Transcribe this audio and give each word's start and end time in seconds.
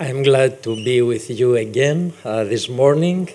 I'm 0.00 0.22
glad 0.24 0.62
to 0.64 0.74
be 0.74 1.02
with 1.02 1.30
you 1.30 1.54
again 1.54 2.12
uh, 2.24 2.42
this 2.44 2.68
morning. 2.68 3.28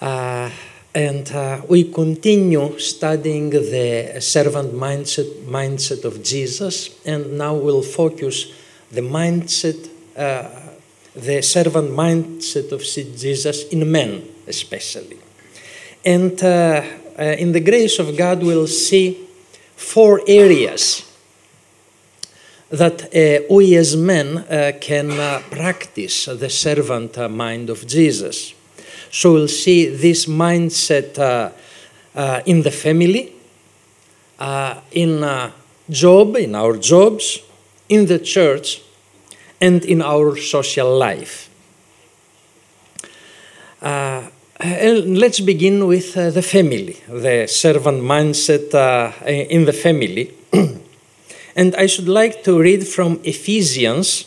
Uh, 0.00 0.50
and 0.94 1.30
uh, 1.30 1.60
we 1.68 1.84
continue 1.92 2.76
studying 2.78 3.50
the 3.50 4.18
servant 4.20 4.74
mindset, 4.74 5.44
mindset 5.44 6.04
of 6.04 6.24
Jesus, 6.24 6.98
and 7.06 7.38
now 7.38 7.54
we'll 7.54 7.82
focus 7.82 8.52
the 8.90 9.02
mindset, 9.02 9.88
uh, 10.16 10.48
the 11.14 11.42
servant 11.42 11.90
mindset 11.90 12.72
of 12.72 12.82
Jesus 12.82 13.68
in 13.68 13.90
men, 13.92 14.24
especially. 14.48 15.18
And 16.04 16.42
uh, 16.42 16.82
uh, 17.18 17.22
in 17.22 17.52
the 17.52 17.60
grace 17.60 18.00
of 18.00 18.16
God, 18.16 18.42
we'll 18.42 18.66
see 18.66 19.28
four 19.76 20.20
areas 20.26 21.07
that 22.70 23.14
uh, 23.14 23.46
we 23.50 23.76
as 23.76 23.96
men 23.96 24.38
uh, 24.38 24.72
can 24.80 25.10
uh, 25.10 25.40
practice 25.50 26.26
the 26.26 26.50
servant 26.50 27.16
mind 27.30 27.70
of 27.70 27.86
Jesus. 27.86 28.54
So 29.10 29.32
we'll 29.32 29.48
see 29.48 29.86
this 29.86 30.26
mindset 30.26 31.16
in 32.44 32.62
the 32.62 32.70
family, 32.70 33.32
in 34.92 35.52
job, 35.88 36.36
in 36.36 36.54
our 36.54 36.76
jobs, 36.76 37.38
in 37.88 38.06
the 38.06 38.18
church, 38.18 38.82
and 39.62 39.82
in 39.84 40.02
our 40.02 40.36
social 40.36 40.98
life. 40.98 41.48
let's 43.80 45.40
begin 45.40 45.86
with 45.86 46.12
the 46.12 46.42
family, 46.42 46.98
the 47.08 47.46
servant 47.48 48.02
mindset 48.02 48.74
in 49.26 49.64
the 49.64 49.72
family. 49.72 50.34
And 51.58 51.74
I 51.74 51.86
should 51.86 52.08
like 52.08 52.44
to 52.44 52.56
read 52.56 52.86
from 52.86 53.18
Ephesians, 53.24 54.26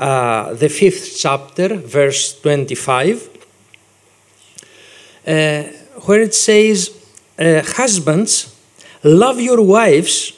uh, 0.00 0.54
the 0.54 0.70
fifth 0.70 1.18
chapter, 1.18 1.76
verse 1.76 2.40
25, 2.40 3.28
uh, 5.26 5.62
where 6.06 6.22
it 6.22 6.34
says, 6.34 6.96
uh, 7.38 7.60
Husbands, 7.62 8.56
love 9.04 9.38
your 9.38 9.60
wives 9.60 10.32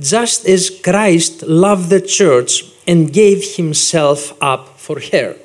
just 0.00 0.44
as 0.48 0.70
Christ 0.70 1.44
loved 1.44 1.88
the 1.88 2.00
church 2.00 2.64
and 2.88 3.12
gave 3.12 3.54
himself 3.54 4.36
up 4.42 4.76
for 4.76 4.98
her. 5.12 5.36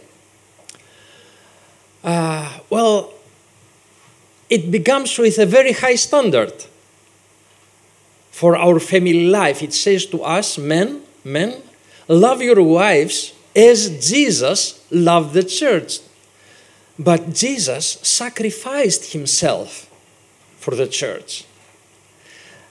Uh, 2.03 2.51
well, 2.71 3.13
it 4.49 4.71
begins 4.71 5.19
with 5.19 5.37
a 5.37 5.45
very 5.45 5.73
high 5.73 5.97
standard 5.97 6.65
for 8.35 8.57
our 8.57 8.81
family 8.81 9.27
life. 9.27 9.63
It 9.63 9.73
says 9.73 10.05
to 10.07 10.21
us, 10.21 10.57
men, 10.57 11.01
men, 11.23 11.55
love 12.09 12.41
your 12.41 12.61
wives 12.61 13.33
as 13.55 14.09
Jesus 14.09 14.85
loved 14.91 15.33
the 15.33 15.45
church. 15.45 15.99
But 16.99 17.33
Jesus 17.33 17.97
sacrificed 18.03 19.13
himself 19.13 19.89
for 20.57 20.75
the 20.75 20.85
church. 20.85 21.45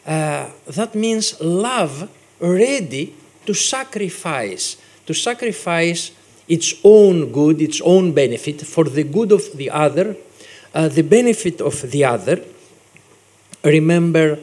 Uh, 0.04 0.50
that 0.66 0.94
means 0.94 1.40
love 1.40 2.10
ready 2.38 3.14
to 3.46 3.54
sacrifice, 3.54 4.76
to 5.06 5.14
sacrifice 5.14 6.10
its 6.46 6.74
own 6.84 7.32
good, 7.32 7.62
its 7.62 7.80
own 7.80 8.12
benefit 8.12 8.60
for 8.60 8.84
the 8.84 9.04
good 9.04 9.32
of 9.32 9.56
the 9.56 9.70
other, 9.70 10.14
uh, 10.74 10.88
the 10.88 11.02
benefit 11.02 11.62
of 11.62 11.90
the 11.90 12.04
other. 12.04 12.44
Remember, 13.64 14.38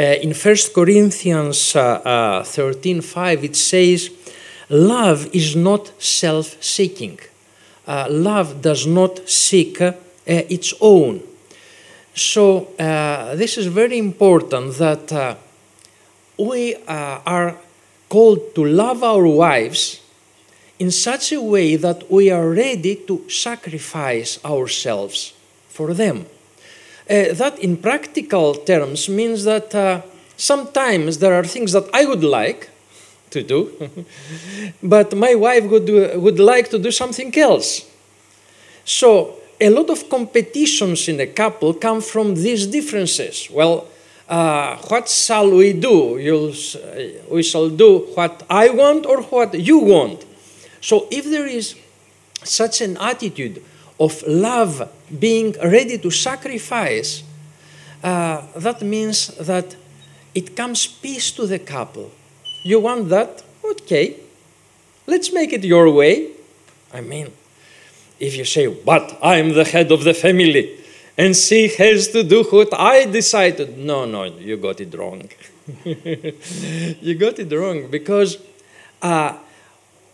in 0.00 0.32
1 0.32 0.56
Corinthians 0.74 1.76
uh, 1.76 1.80
uh, 1.80 2.44
13 2.44 3.00
5, 3.00 3.44
it 3.44 3.56
says, 3.56 4.10
Love 4.68 5.28
is 5.34 5.56
not 5.56 5.92
self 6.02 6.62
seeking. 6.62 7.18
Uh, 7.86 8.06
love 8.08 8.62
does 8.62 8.86
not 8.86 9.28
seek 9.28 9.80
uh, 9.80 9.92
its 10.26 10.72
own. 10.80 11.20
So, 12.14 12.68
uh, 12.78 13.34
this 13.34 13.58
is 13.58 13.66
very 13.66 13.98
important 13.98 14.74
that 14.78 15.38
we 16.38 16.76
are 16.86 17.56
called 18.08 18.54
to 18.54 18.64
love 18.64 19.02
our 19.02 19.26
wives 19.26 20.00
in 20.78 20.90
such 20.90 21.32
a 21.32 21.42
way 21.42 21.76
that 21.76 22.10
we 22.10 22.30
are 22.30 22.48
ready 22.48 22.96
to 22.96 23.28
sacrifice 23.28 24.38
ourselves 24.44 25.34
for 25.68 25.94
them. 25.94 26.26
Uh, 27.10 27.34
that, 27.34 27.58
in 27.58 27.76
practical 27.76 28.54
terms, 28.54 29.08
means 29.08 29.42
that 29.42 29.74
uh, 29.74 30.00
sometimes 30.36 31.18
there 31.18 31.34
are 31.34 31.42
things 31.42 31.72
that 31.72 31.84
I 31.92 32.04
would 32.04 32.22
like 32.22 32.70
to 33.30 33.42
do, 33.42 33.90
but 34.82 35.16
my 35.16 35.34
wife 35.34 35.64
would, 35.64 35.86
do, 35.86 36.20
would 36.20 36.38
like 36.38 36.70
to 36.70 36.78
do 36.78 36.92
something 36.92 37.36
else. 37.36 37.84
So, 38.84 39.34
a 39.60 39.70
lot 39.70 39.90
of 39.90 40.08
competitions 40.08 41.08
in 41.08 41.18
a 41.18 41.26
couple 41.26 41.74
come 41.74 42.00
from 42.00 42.36
these 42.36 42.66
differences. 42.66 43.48
Well, 43.50 43.88
uh, 44.28 44.76
what 44.76 45.08
shall 45.08 45.50
we 45.50 45.72
do? 45.72 46.16
You'll, 46.16 46.54
we 47.28 47.42
shall 47.42 47.68
do 47.70 48.06
what 48.14 48.44
I 48.48 48.68
want 48.70 49.04
or 49.04 49.22
what 49.22 49.52
you 49.54 49.80
want. 49.80 50.24
So, 50.80 51.08
if 51.10 51.24
there 51.24 51.46
is 51.46 51.74
such 52.44 52.80
an 52.80 52.96
attitude 52.98 53.64
of 54.00 54.22
love 54.26 54.90
being 55.20 55.54
ready 55.62 55.98
to 55.98 56.10
sacrifice, 56.10 57.22
uh, 58.02 58.42
that 58.56 58.80
means 58.80 59.28
that 59.36 59.76
it 60.34 60.56
comes 60.56 60.86
peace 60.86 61.30
to 61.32 61.46
the 61.46 61.58
couple. 61.58 62.10
You 62.64 62.80
want 62.80 63.10
that? 63.10 63.42
Okay. 63.62 64.16
Let's 65.06 65.32
make 65.32 65.52
it 65.52 65.64
your 65.64 65.90
way. 65.90 66.30
I 66.94 67.02
mean, 67.02 67.30
if 68.18 68.36
you 68.36 68.44
say, 68.44 68.66
but 68.66 69.18
I'm 69.22 69.52
the 69.52 69.64
head 69.64 69.92
of 69.92 70.04
the 70.04 70.14
family 70.14 70.78
and 71.18 71.36
she 71.36 71.68
has 71.68 72.08
to 72.08 72.22
do 72.22 72.44
what 72.44 72.72
I 72.72 73.04
decided, 73.04 73.76
no, 73.76 74.06
no, 74.06 74.24
you 74.24 74.56
got 74.56 74.80
it 74.80 74.94
wrong. 74.94 75.28
you 75.84 77.14
got 77.14 77.38
it 77.38 77.52
wrong 77.52 77.88
because 77.90 78.38
uh, 79.02 79.36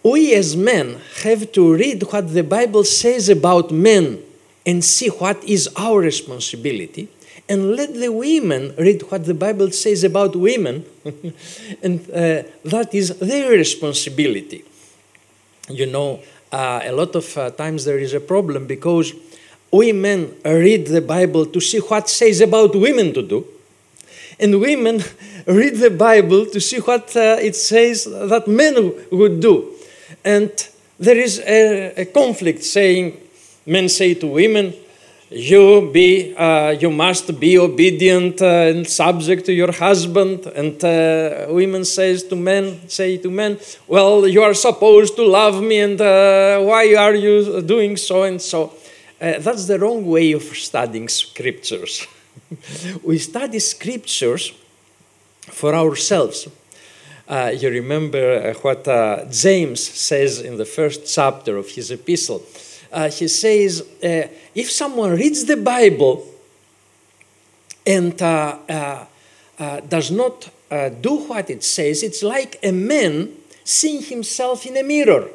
we 0.06 0.34
as 0.34 0.56
men 0.56 1.00
have 1.25 1.50
to 1.53 1.75
read 1.75 2.03
what 2.05 2.33
the 2.33 2.44
Bible 2.44 2.84
says 2.84 3.28
about 3.28 3.72
men 3.72 4.22
and 4.65 4.84
see 4.84 5.09
what 5.09 5.43
is 5.44 5.69
our 5.77 5.99
responsibility. 6.00 7.09
And 7.49 7.77
let 7.77 7.94
the 7.94 8.12
women 8.12 8.75
read 8.77 9.03
what 9.11 9.25
the 9.25 9.34
Bible 9.34 9.71
says 9.71 10.05
about 10.05 10.34
women, 10.34 10.84
and 11.83 12.00
uh, 12.11 12.43
that 12.65 12.91
is 12.93 13.19
their 13.19 13.50
responsibility. 13.50 14.65
You 15.69 15.87
know, 15.87 16.21
uh, 16.53 16.81
a 16.84 16.93
lot 16.93 17.15
of 17.15 17.38
uh, 17.38 17.50
times 17.50 17.84
there 17.84 17.99
is 17.99 18.15
a 18.15 18.21
problem 18.21 18.67
because 18.67 19.12
women 19.71 20.34
read 20.44 20.87
the 20.87 21.03
Bible 21.03 21.47
to 21.47 21.61
see 21.61 21.78
what 21.78 22.09
says 22.09 22.41
about 22.41 22.75
women 22.75 23.12
to 23.15 23.23
do, 23.23 23.47
and 24.41 24.61
women 24.61 25.03
read 25.47 25.77
the 25.77 25.91
Bible 25.91 26.47
to 26.47 26.61
see 26.61 26.78
what 26.78 27.17
uh, 27.17 27.38
it 27.41 27.55
says 27.55 28.05
that 28.05 28.49
men 28.49 28.93
would 29.11 29.41
do. 29.41 29.75
And 30.26 30.50
there 30.98 31.16
is 31.16 31.38
a, 31.38 32.03
a 32.03 32.04
conflict 32.06 32.64
saying, 32.64 33.16
men 33.64 33.88
say 33.88 34.14
to 34.14 34.26
women, 34.26 34.75
you 35.31 35.91
be 35.92 36.34
uh, 36.37 36.70
you 36.70 36.91
must 36.91 37.38
be 37.38 37.59
obedient 37.59 38.41
uh, 38.42 38.70
and 38.70 38.87
subject 38.87 39.44
to 39.47 39.53
your 39.53 39.72
husband. 39.72 40.47
And 40.47 40.82
uh, 40.84 41.47
women 41.48 41.84
says 41.84 42.25
to 42.25 42.37
men 42.37 42.88
say 42.88 43.19
to 43.19 43.31
men 43.31 43.59
well 43.88 44.26
you 44.26 44.42
are 44.42 44.54
supposed 44.54 45.16
to 45.16 45.26
love 45.26 45.60
me 45.62 45.81
and 45.81 46.00
uh, 46.00 46.60
why 46.60 46.94
are 46.94 47.14
you 47.14 47.60
doing 47.62 47.97
so 47.97 48.22
and 48.22 48.41
so? 48.41 48.72
Uh, 49.20 49.38
that's 49.38 49.66
the 49.66 49.78
wrong 49.78 50.06
way 50.06 50.32
of 50.32 50.43
studying 50.43 51.08
scriptures. 51.08 52.06
We 53.03 53.19
study 53.19 53.58
scriptures 53.58 54.53
for 55.50 55.75
ourselves 55.75 56.47
uh, 57.28 57.53
you 57.54 57.70
remember 57.70 58.53
what 58.62 58.84
james 59.31 59.81
says 59.82 60.40
in 60.40 60.56
the 60.56 60.64
first 60.64 61.12
chapter 61.12 61.56
of 61.56 61.69
his 61.70 61.90
epistle 61.90 62.43
uh, 62.93 63.11
he 63.11 63.28
says, 63.28 63.82
uh, 64.02 64.28
if 64.55 64.70
someone 64.70 65.11
reads 65.11 65.44
the 65.44 65.56
Bible 65.56 66.26
and 67.87 68.20
uh, 68.23 68.58
uh, 68.69 69.06
uh 69.58 69.81
does 69.81 70.11
not 70.11 70.49
uh, 70.70 70.88
do 70.88 71.17
what 71.28 71.50
it 71.50 71.62
says, 71.64 72.02
it's 72.02 72.23
like 72.23 72.58
a 72.62 72.73
man 72.73 73.28
seeing 73.64 74.02
himself 74.02 74.67
in 74.67 74.76
a 74.76 74.82
mirror. 74.82 75.28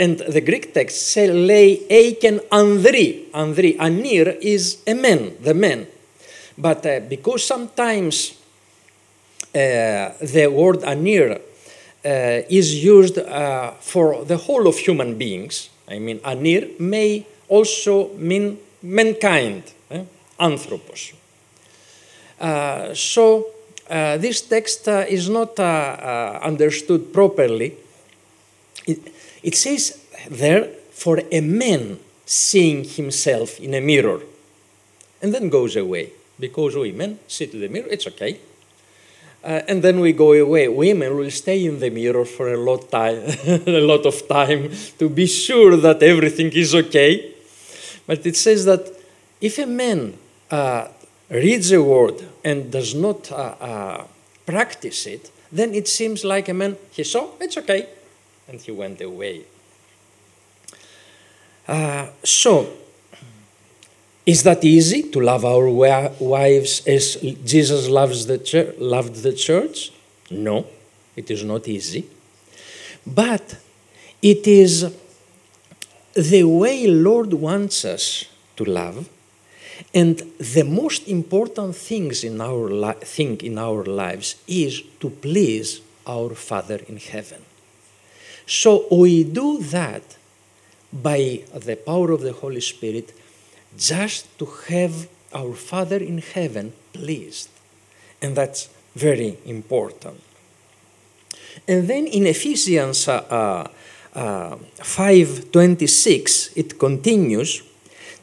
and 0.00 0.18
the 0.18 0.40
Greek 0.40 0.72
text 0.72 1.08
says, 1.08 1.30
lay 1.30 1.84
aiken 1.90 2.38
andri. 2.50 3.28
Andri, 3.32 3.76
anir 3.78 4.38
is 4.40 4.78
a 4.86 4.94
man, 4.94 5.36
the 5.42 5.54
man. 5.54 5.86
But 6.58 7.08
because 7.08 7.46
sometimes 7.46 8.34
the 9.52 10.50
word 10.52 10.82
anir 10.82 11.40
uh, 12.04 12.42
is 12.48 12.82
used 12.84 13.18
uh, 13.18 13.72
for 13.80 14.24
the 14.24 14.36
whole 14.36 14.66
of 14.66 14.76
human 14.78 15.18
beings. 15.18 15.70
I 15.88 15.98
mean, 15.98 16.20
anir 16.24 16.68
may 16.78 17.26
also 17.48 18.14
mean 18.14 18.58
mankind, 18.82 19.64
eh? 19.90 20.04
anthropos. 20.38 21.12
Uh, 22.40 22.94
so 22.94 23.46
uh, 23.90 24.16
this 24.18 24.42
text 24.42 24.88
uh, 24.88 25.04
is 25.08 25.28
not 25.28 25.58
uh, 25.58 25.62
uh, 25.62 26.40
understood 26.42 27.12
properly. 27.12 27.74
It, 28.86 29.12
it 29.42 29.54
says 29.56 29.98
there, 30.30 30.68
for 30.92 31.20
a 31.30 31.40
man 31.40 31.98
seeing 32.26 32.84
himself 32.84 33.58
in 33.60 33.74
a 33.74 33.80
mirror, 33.80 34.20
and 35.22 35.34
then 35.34 35.48
goes 35.48 35.74
away. 35.76 36.12
Because 36.38 36.76
women 36.76 37.18
see 37.26 37.46
to 37.46 37.58
the 37.58 37.68
mirror, 37.68 37.88
it's 37.90 38.06
okay. 38.06 38.40
Uh, 39.42 39.62
and 39.68 39.82
then 39.82 40.00
we 40.00 40.12
go 40.12 40.32
away. 40.32 40.68
Women 40.68 41.16
will 41.16 41.30
stay 41.30 41.64
in 41.64 41.78
the 41.78 41.90
mirror 41.90 42.24
for 42.24 42.52
a 42.52 42.56
lot, 42.56 42.90
time, 42.90 43.22
a 43.66 43.80
lot 43.80 44.04
of 44.04 44.26
time 44.28 44.70
to 44.98 45.08
be 45.08 45.26
sure 45.26 45.76
that 45.76 46.02
everything 46.02 46.52
is 46.52 46.74
okay. 46.74 47.34
But 48.06 48.26
it 48.26 48.36
says 48.36 48.64
that 48.64 48.90
if 49.40 49.58
a 49.58 49.66
man 49.66 50.18
uh, 50.50 50.88
reads 51.30 51.70
a 51.72 51.82
word 51.82 52.26
and 52.44 52.70
does 52.70 52.94
not 52.94 53.30
uh, 53.30 53.54
uh, 53.60 54.04
practice 54.46 55.06
it, 55.06 55.30
then 55.52 55.74
it 55.74 55.88
seems 55.88 56.24
like 56.24 56.48
a 56.48 56.54
man, 56.54 56.76
he 56.90 57.04
saw, 57.04 57.30
it's 57.40 57.56
okay, 57.56 57.88
and 58.48 58.60
he 58.60 58.72
went 58.72 59.00
away. 59.00 59.44
Uh, 61.66 62.08
so, 62.24 62.68
is 64.28 64.42
that 64.42 64.62
easy 64.62 65.04
to 65.04 65.20
love 65.22 65.42
our 65.46 65.70
wives 65.70 66.86
as 66.86 67.16
Jesus 67.46 67.88
loves 67.88 68.26
the 68.26 68.38
loved 68.76 69.14
the 69.22 69.32
church? 69.32 69.90
No, 70.30 70.66
it 71.16 71.30
is 71.30 71.42
not 71.44 71.66
easy. 71.66 72.04
But 73.06 73.56
it 74.20 74.46
is 74.46 74.94
the 76.12 76.44
way 76.44 76.86
Lord 76.86 77.32
wants 77.32 77.86
us 77.86 78.26
to 78.56 78.64
love, 78.64 79.08
and 79.94 80.18
the 80.38 80.64
most 80.64 81.08
important 81.08 81.74
things 81.74 82.22
in 82.22 82.38
our 82.42 82.68
li- 82.68 83.04
thing 83.16 83.40
in 83.40 83.56
our 83.56 83.82
lives 83.82 84.36
is 84.46 84.82
to 85.00 85.08
please 85.08 85.80
our 86.06 86.34
Father 86.34 86.80
in 86.86 86.98
heaven. 86.98 87.40
So 88.46 88.84
we 88.92 89.24
do 89.24 89.62
that 89.76 90.02
by 90.92 91.44
the 91.54 91.76
power 91.76 92.10
of 92.10 92.20
the 92.20 92.34
Holy 92.34 92.60
Spirit 92.60 93.14
just 93.76 94.38
to 94.38 94.46
have 94.68 95.08
our 95.34 95.54
Father 95.54 95.98
in 95.98 96.18
heaven 96.18 96.72
pleased. 96.92 97.48
And 98.22 98.34
that's 98.36 98.68
very 98.94 99.38
important. 99.44 100.20
And 101.66 101.86
then 101.88 102.06
in 102.06 102.26
Ephesians 102.26 103.08
uh, 103.08 103.68
uh, 104.14 104.56
5:26 104.78 106.50
it 106.56 106.78
continues 106.78 107.62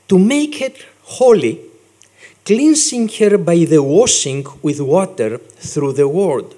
to 0.08 0.18
make 0.18 0.62
it 0.62 0.86
holy 1.04 1.60
cleansing 2.44 3.08
her 3.20 3.38
by 3.38 3.66
the 3.66 3.82
washing 3.82 4.46
with 4.62 4.82
water 4.82 5.38
through 5.38 5.94
the 5.94 6.08
word 6.08 6.54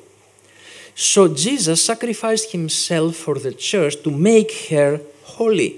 so 0.95 1.27
jesus 1.27 1.83
sacrificed 1.83 2.51
himself 2.51 3.15
for 3.15 3.35
the 3.35 3.53
church 3.53 4.01
to 4.01 4.09
make 4.09 4.51
her 4.69 4.99
holy 5.23 5.75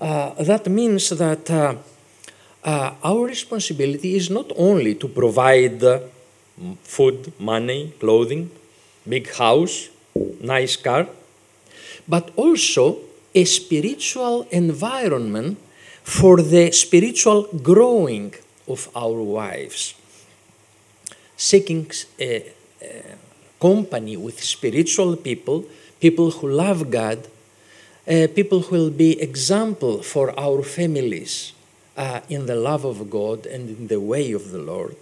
that 0.00 0.66
means 0.66 1.10
that 1.10 1.50
uh, 1.50 1.74
uh, 2.64 2.94
our 3.04 3.26
responsibility 3.26 4.16
is 4.16 4.30
not 4.30 4.50
only 4.56 4.94
to 4.94 5.08
provide 5.08 5.82
food, 6.82 7.32
money, 7.38 7.92
clothing, 8.00 8.50
big 9.08 9.32
house, 9.34 9.88
nice 10.40 10.76
car, 10.76 11.06
but 12.08 12.30
also 12.36 12.98
a 13.34 13.44
spiritual 13.44 14.46
environment 14.50 15.58
for 16.02 16.42
the 16.42 16.72
spiritual 16.72 17.42
growing 17.62 18.34
of 18.66 18.88
our 18.96 19.22
wives. 19.22 19.94
Seeking 21.36 21.90
a, 22.18 22.52
a 22.82 23.16
company 23.60 24.16
with 24.16 24.42
spiritual 24.42 25.16
people, 25.16 25.64
people 26.00 26.30
who 26.30 26.48
love 26.48 26.90
God, 26.90 27.26
uh, 28.08 28.26
people 28.34 28.60
who 28.60 28.76
will 28.76 28.90
be 28.90 29.20
example 29.20 30.02
for 30.02 30.38
our 30.38 30.62
families 30.62 31.52
uh, 31.96 32.20
in 32.28 32.46
the 32.46 32.56
love 32.56 32.84
of 32.84 33.10
God 33.10 33.46
and 33.46 33.68
in 33.68 33.86
the 33.88 34.00
way 34.00 34.32
of 34.32 34.50
the 34.50 34.58
Lord. 34.58 34.96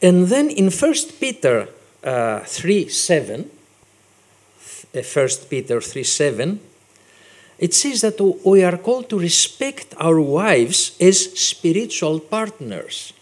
And 0.00 0.26
then 0.26 0.50
in 0.50 0.70
1 0.70 0.94
Peter 1.20 1.68
uh, 2.02 2.40
3 2.40 2.88
7, 2.88 3.50
1 4.92 5.04
uh, 5.04 5.28
Peter 5.48 5.80
3 5.80 6.02
7, 6.02 6.60
it 7.58 7.74
says 7.74 8.00
that 8.00 8.20
we 8.44 8.64
are 8.64 8.76
called 8.76 9.08
to 9.10 9.18
respect 9.18 9.94
our 9.98 10.20
wives 10.20 10.96
as 11.00 11.38
spiritual 11.38 12.18
partners. 12.18 13.12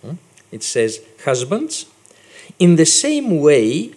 Hmm? 0.00 0.14
It 0.52 0.62
says, 0.62 1.00
Husbands, 1.24 1.86
in 2.60 2.76
the 2.76 2.86
same 2.86 3.40
way, 3.40 3.90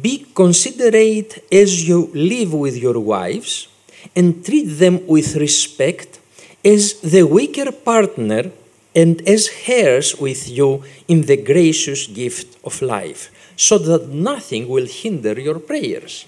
be 0.00 0.26
considerate 0.34 1.44
as 1.50 1.86
you 1.86 2.10
live 2.14 2.52
with 2.52 2.76
your 2.76 2.98
wives 2.98 3.68
and 4.16 4.44
treat 4.44 4.64
them 4.64 5.06
with 5.06 5.36
respect 5.36 6.20
as 6.64 7.00
the 7.00 7.24
weaker 7.24 7.72
partner 7.72 8.50
and 8.94 9.26
as 9.28 9.50
heirs 9.66 10.16
with 10.16 10.48
you 10.48 10.84
in 11.08 11.22
the 11.22 11.36
gracious 11.36 12.06
gift 12.06 12.58
of 12.64 12.80
life, 12.82 13.30
so 13.56 13.78
that 13.78 14.08
nothing 14.08 14.68
will 14.68 14.86
hinder 14.86 15.40
your 15.40 15.58
prayers. 15.58 16.26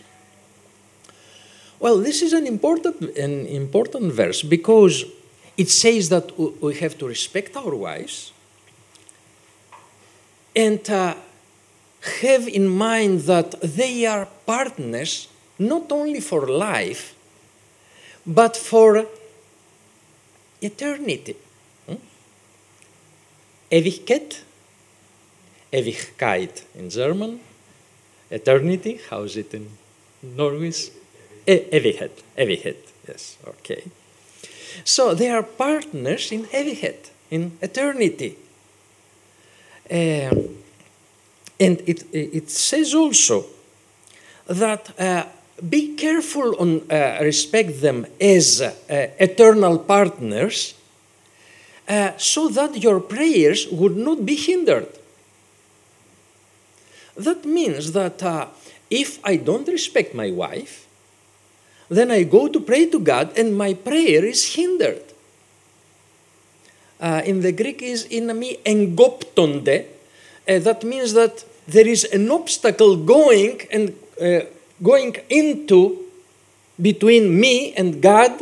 Well, 1.79 1.99
this 1.99 2.23
is 2.23 2.33
an 2.33 2.47
important, 2.47 3.17
an 3.17 3.47
important 3.47 4.13
verse 4.13 4.43
because 4.43 5.05
it 5.57 5.69
says 5.69 6.09
that 6.09 6.33
we 6.39 6.75
have 6.77 6.97
to 6.99 7.07
respect 7.07 7.57
our 7.57 7.75
wives 7.75 8.33
and 10.57 10.89
uh, 10.89 11.15
have 12.21 12.49
in 12.49 12.69
mind 12.69 13.21
that 13.23 13.61
they 13.63 14.07
are 14.07 14.27
partners 14.47 15.29
not 15.59 15.91
only 15.91 16.21
for 16.21 16.47
life, 16.47 17.15
but 18.27 18.57
for 18.57 19.07
eternity. 20.61 21.37
Hmm? 21.87 21.97
Ewigkeit, 23.71 24.43
Ewigkeit 25.73 26.63
in 26.75 26.91
German, 26.91 27.41
eternity, 28.31 29.01
how 29.11 29.23
is 29.23 29.37
it 29.37 29.55
in 29.55 29.71
Norwegian? 30.23 30.95
Ewigkeit, 31.47 32.23
Ewigkeit, 32.37 32.93
yes, 33.07 33.37
okay. 33.47 33.85
So 34.85 35.15
they 35.15 35.31
are 35.31 35.43
partners 35.43 36.33
in 36.33 36.45
Ewigkeit, 36.45 37.11
in 37.31 37.59
eternity. 37.63 38.37
Um, 39.91 40.64
and 41.61 41.81
it, 41.87 42.05
it 42.13 42.51
says 42.51 42.95
also 42.95 43.45
that 44.47 44.99
uh, 44.99 45.25
be 45.69 45.95
careful 45.95 46.57
on 46.59 46.83
uh, 46.91 47.19
respect 47.23 47.81
them 47.81 48.07
as 48.21 48.61
uh, 48.61 48.75
eternal 49.19 49.79
partners 49.79 50.75
uh, 51.89 52.13
so 52.17 52.49
that 52.49 52.83
your 52.83 53.01
prayers 53.01 53.69
would 53.69 53.97
not 53.97 54.25
be 54.25 54.35
hindered. 54.35 54.89
That 57.17 57.45
means 57.45 57.93
that 57.93 58.23
uh, 58.23 58.49
if 58.91 59.25
I 59.25 59.37
don't 59.37 59.69
respect 59.69 60.15
my 60.15 60.31
wife, 60.31 60.87
then 61.89 62.11
I 62.11 62.25
go 62.25 62.49
to 62.49 62.61
pray 62.61 62.87
to 62.87 62.99
God 62.99 63.37
and 63.39 63.57
my 63.57 63.75
prayer 63.75 64.25
is 64.25 64.55
hindered. 64.55 65.03
Uh, 67.01 67.23
in 67.25 67.43
the 67.43 67.53
Greek 67.53 67.83
is 67.83 68.05
in 68.07 68.37
me 68.39 68.59
engoptonde, 68.65 69.85
uh, 70.49 70.59
that 70.59 70.85
means 70.85 71.13
that 71.15 71.45
there 71.67 71.87
is 71.87 72.05
an 72.05 72.31
obstacle 72.31 72.97
going 72.97 73.63
and 73.71 73.95
uh, 74.21 74.41
going 74.83 75.17
into 75.31 76.05
between 76.81 77.39
me 77.39 77.73
and 77.75 78.03
God, 78.03 78.33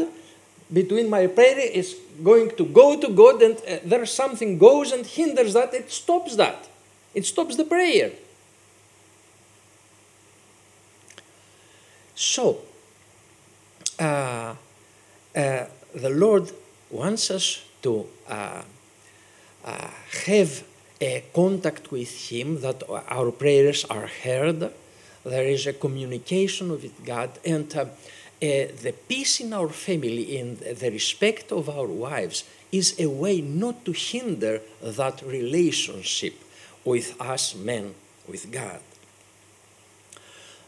between 0.73 1.09
my 1.09 1.27
prayer 1.27 1.59
is 1.59 1.97
going 2.23 2.57
to 2.57 2.65
go 2.65 2.99
to 3.01 3.09
God, 3.09 3.43
and 3.43 3.57
uh, 3.57 3.79
there's 3.85 4.13
something 4.13 4.59
goes 4.59 4.93
and 4.93 5.07
hinders 5.07 5.55
that. 5.55 5.75
It 5.75 5.91
stops 5.91 6.37
that. 6.37 6.69
It 7.15 7.27
stops 7.27 7.57
the 7.57 7.65
prayer. 7.65 8.13
So, 12.15 12.59
uh, 13.99 14.55
uh 15.35 15.65
the 15.95 16.11
Lord 16.11 16.51
wants 16.91 17.31
us 17.31 17.65
to 17.83 18.07
uh, 18.29 18.63
uh, 19.65 19.89
have 20.27 20.65
a 21.03 21.25
contact 21.35 21.91
with 21.91 22.31
Him, 22.31 22.61
that 22.61 22.83
our 23.09 23.33
prayers 23.33 23.85
are 23.91 24.07
heard, 24.07 24.71
there 25.25 25.45
is 25.45 25.67
a 25.67 25.73
communication 25.73 26.71
with 26.71 27.05
God, 27.05 27.31
and 27.45 27.75
uh, 27.77 27.81
uh, 27.81 27.87
the 28.41 28.95
peace 29.09 29.41
in 29.41 29.53
our 29.53 29.69
family, 29.69 30.39
in 30.39 30.57
the 30.57 30.91
respect 30.91 31.53
of 31.53 31.69
our 31.69 31.87
wives, 31.87 32.45
is 32.71 32.95
a 32.99 33.07
way 33.07 33.41
not 33.41 33.85
to 33.85 33.93
hinder 33.93 34.61
that 34.81 35.23
relationship 35.23 36.35
with 36.85 37.21
us 37.21 37.55
men, 37.55 37.95
with 38.29 38.51
God. 38.51 38.81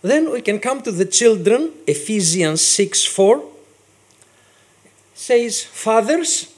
Then 0.03 0.31
we 0.31 0.43
can 0.43 0.59
come 0.59 0.83
to 0.83 0.93
the 0.93 1.07
children, 1.07 1.73
Ephesians 1.87 2.61
6 2.61 3.05
4 3.07 3.51
says, 5.15 5.63
Fathers, 5.63 6.53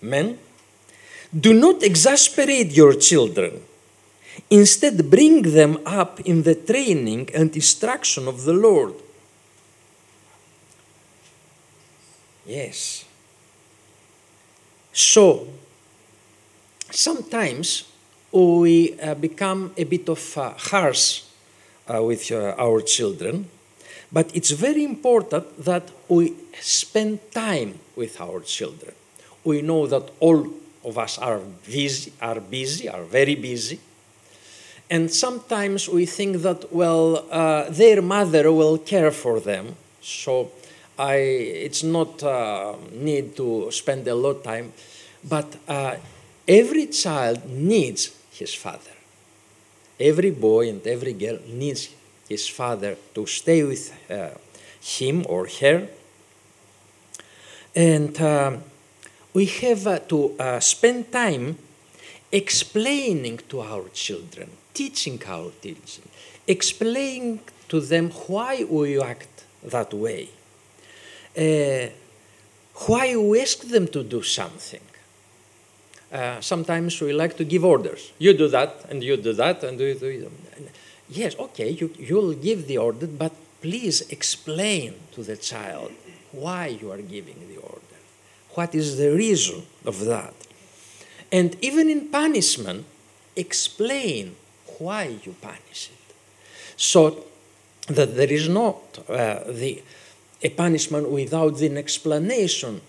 men, 0.00 0.38
Do 1.38 1.54
not 1.54 1.82
exasperate 1.82 2.72
your 2.72 2.92
children. 2.94 3.62
Instead, 4.50 5.10
bring 5.10 5.42
them 5.42 5.78
up 5.86 6.20
in 6.20 6.42
the 6.42 6.54
training 6.54 7.30
and 7.34 7.54
instruction 7.54 8.28
of 8.28 8.44
the 8.44 8.52
Lord. 8.52 8.94
Yes. 12.46 13.04
So, 14.92 15.48
sometimes 16.90 17.84
we 18.30 18.98
uh, 19.00 19.14
become 19.14 19.72
a 19.76 19.84
bit 19.84 20.08
of 20.08 20.36
uh, 20.36 20.52
harsh 20.56 21.22
uh, 21.88 22.02
with 22.02 22.30
uh, 22.30 22.54
our 22.58 22.80
children, 22.82 23.48
but 24.10 24.34
it's 24.34 24.50
very 24.50 24.84
important 24.84 25.64
that 25.64 25.90
we 26.08 26.34
spend 26.60 27.20
time 27.32 27.78
with 27.96 28.20
our 28.20 28.40
children. 28.40 28.92
We 29.44 29.62
know 29.62 29.86
that 29.86 30.10
all 30.20 30.46
of 30.84 30.98
us 30.98 31.18
are 31.18 31.40
busy, 31.66 32.12
are 32.20 32.40
busy, 32.40 32.88
are 32.88 33.04
very 33.04 33.34
busy. 33.34 33.78
And 34.90 35.10
sometimes 35.10 35.88
we 35.88 36.06
think 36.06 36.42
that, 36.42 36.72
well, 36.72 37.24
uh, 37.30 37.70
their 37.70 38.02
mother 38.02 38.52
will 38.52 38.78
care 38.78 39.10
for 39.10 39.40
them, 39.40 39.74
so 40.02 40.50
I, 40.98 41.14
it's 41.14 41.82
not 41.82 42.22
uh, 42.22 42.74
need 42.92 43.34
to 43.36 43.70
spend 43.70 44.06
a 44.06 44.14
lot 44.14 44.36
of 44.36 44.42
time. 44.42 44.72
But 45.24 45.56
uh, 45.68 45.96
every 46.46 46.86
child 46.86 47.48
needs 47.48 48.14
his 48.32 48.54
father. 48.54 48.90
Every 49.98 50.30
boy 50.30 50.68
and 50.68 50.86
every 50.86 51.12
girl 51.12 51.38
needs 51.48 51.88
his 52.28 52.48
father 52.48 52.96
to 53.14 53.26
stay 53.26 53.62
with 53.62 53.92
uh, 54.10 54.30
him 54.80 55.24
or 55.28 55.46
her. 55.60 55.88
And 57.74 58.20
um, 58.20 58.62
we 59.34 59.46
have 59.46 59.86
uh, 59.86 59.98
to 60.00 60.36
uh, 60.38 60.60
spend 60.60 61.10
time 61.10 61.58
explaining 62.30 63.38
to 63.48 63.60
our 63.60 63.88
children, 63.92 64.50
teaching 64.74 65.20
our 65.26 65.50
children, 65.62 66.08
explaining 66.46 67.40
to 67.68 67.80
them 67.80 68.10
why 68.26 68.64
we 68.64 69.00
act 69.00 69.44
that 69.62 69.92
way, 69.94 70.28
uh, 71.36 71.88
why 72.86 73.16
we 73.16 73.40
ask 73.40 73.60
them 73.60 73.86
to 73.88 74.02
do 74.02 74.22
something. 74.22 74.80
Uh, 76.12 76.40
sometimes 76.40 77.00
we 77.00 77.12
like 77.12 77.36
to 77.38 77.44
give 77.44 77.64
orders. 77.64 78.12
You 78.18 78.34
do 78.34 78.48
that, 78.48 78.84
and 78.90 79.02
you 79.02 79.16
do 79.16 79.32
that, 79.32 79.64
and 79.64 79.80
you 79.80 79.94
do. 79.94 80.30
Yes, 81.08 81.34
okay, 81.38 81.70
you, 81.70 81.90
you'll 81.98 82.34
give 82.34 82.66
the 82.66 82.78
order, 82.78 83.06
but 83.06 83.32
please 83.62 84.02
explain 84.10 84.94
to 85.12 85.22
the 85.22 85.36
child 85.36 85.92
why 86.32 86.66
you 86.66 86.90
are 86.90 87.00
giving. 87.00 87.36
What 88.54 88.74
is 88.74 88.98
the 88.98 89.10
reason 89.12 89.62
of 89.84 90.04
that? 90.04 90.34
And 91.30 91.56
even 91.62 91.88
in 91.88 92.08
punishment, 92.08 92.84
explain 93.34 94.36
why 94.78 95.16
you 95.24 95.34
punish 95.40 95.90
it. 95.90 96.14
So 96.76 97.24
that 97.86 98.14
there 98.14 98.30
is 98.30 98.48
not 98.48 98.76
uh, 99.08 99.40
the, 99.48 99.82
a 100.42 100.50
punishment 100.50 101.10
without 101.10 101.60
an 101.60 101.78
explanation. 101.78 102.80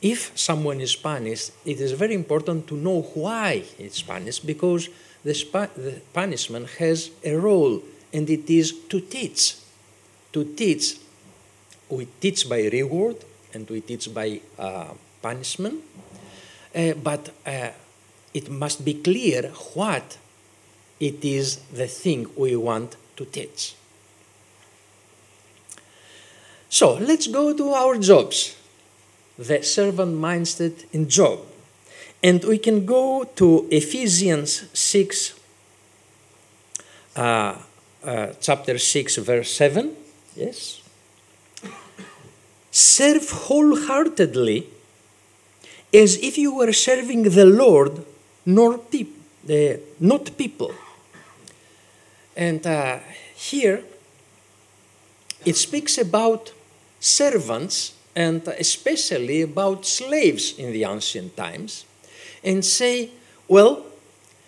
If 0.00 0.36
someone 0.36 0.80
is 0.80 0.96
punished, 0.96 1.52
it 1.64 1.80
is 1.80 1.92
very 1.92 2.14
important 2.14 2.66
to 2.68 2.74
know 2.74 3.02
why 3.14 3.64
it's 3.78 4.02
punished 4.02 4.46
because 4.46 4.88
the, 5.22 5.34
the 5.76 6.00
punishment 6.12 6.68
has 6.78 7.10
a 7.24 7.34
role 7.34 7.82
and 8.12 8.28
it 8.28 8.48
is 8.50 8.72
to 8.88 9.00
teach. 9.00 9.56
To 10.32 10.44
teach, 10.44 10.96
we 11.88 12.08
teach 12.20 12.48
by 12.48 12.68
reward 12.72 13.16
and 13.52 13.68
we 13.68 13.80
teach 13.80 14.12
by 14.12 14.40
uh, 14.58 14.88
punishment, 15.20 15.82
uh, 16.74 16.92
but 16.94 17.30
uh, 17.46 17.68
it 18.34 18.50
must 18.50 18.84
be 18.84 18.94
clear 18.94 19.50
what 19.74 20.18
it 20.98 21.24
is 21.24 21.56
the 21.72 21.86
thing 21.86 22.28
we 22.36 22.56
want 22.56 22.96
to 23.16 23.24
teach. 23.24 23.74
So 26.68 26.94
let's 26.94 27.26
go 27.26 27.52
to 27.54 27.70
our 27.70 27.98
jobs, 27.98 28.56
the 29.38 29.62
servant 29.62 30.16
mindset 30.16 30.86
in 30.92 31.08
job. 31.08 31.40
And 32.22 32.42
we 32.44 32.56
can 32.56 32.86
go 32.86 33.24
to 33.36 33.68
Ephesians 33.70 34.68
6, 34.72 35.34
uh, 37.16 37.56
uh, 38.04 38.26
chapter 38.40 38.78
6, 38.78 39.16
verse 39.16 39.50
7. 39.50 39.96
Yes. 40.36 40.81
Serve 42.72 43.30
wholeheartedly 43.30 44.66
as 45.92 46.16
if 46.16 46.38
you 46.38 46.56
were 46.56 46.72
serving 46.72 47.24
the 47.24 47.44
Lord, 47.44 48.04
nor 48.46 48.78
peop- 48.78 49.20
uh, 49.48 49.76
not 50.00 50.36
people. 50.38 50.72
And 52.34 52.66
uh, 52.66 52.98
here 53.36 53.84
it 55.44 55.56
speaks 55.56 55.98
about 55.98 56.52
servants 56.98 57.94
and 58.16 58.46
especially 58.48 59.42
about 59.42 59.84
slaves 59.84 60.58
in 60.58 60.72
the 60.72 60.84
ancient 60.84 61.36
times 61.36 61.84
and 62.42 62.64
say, 62.64 63.10
well, 63.48 63.84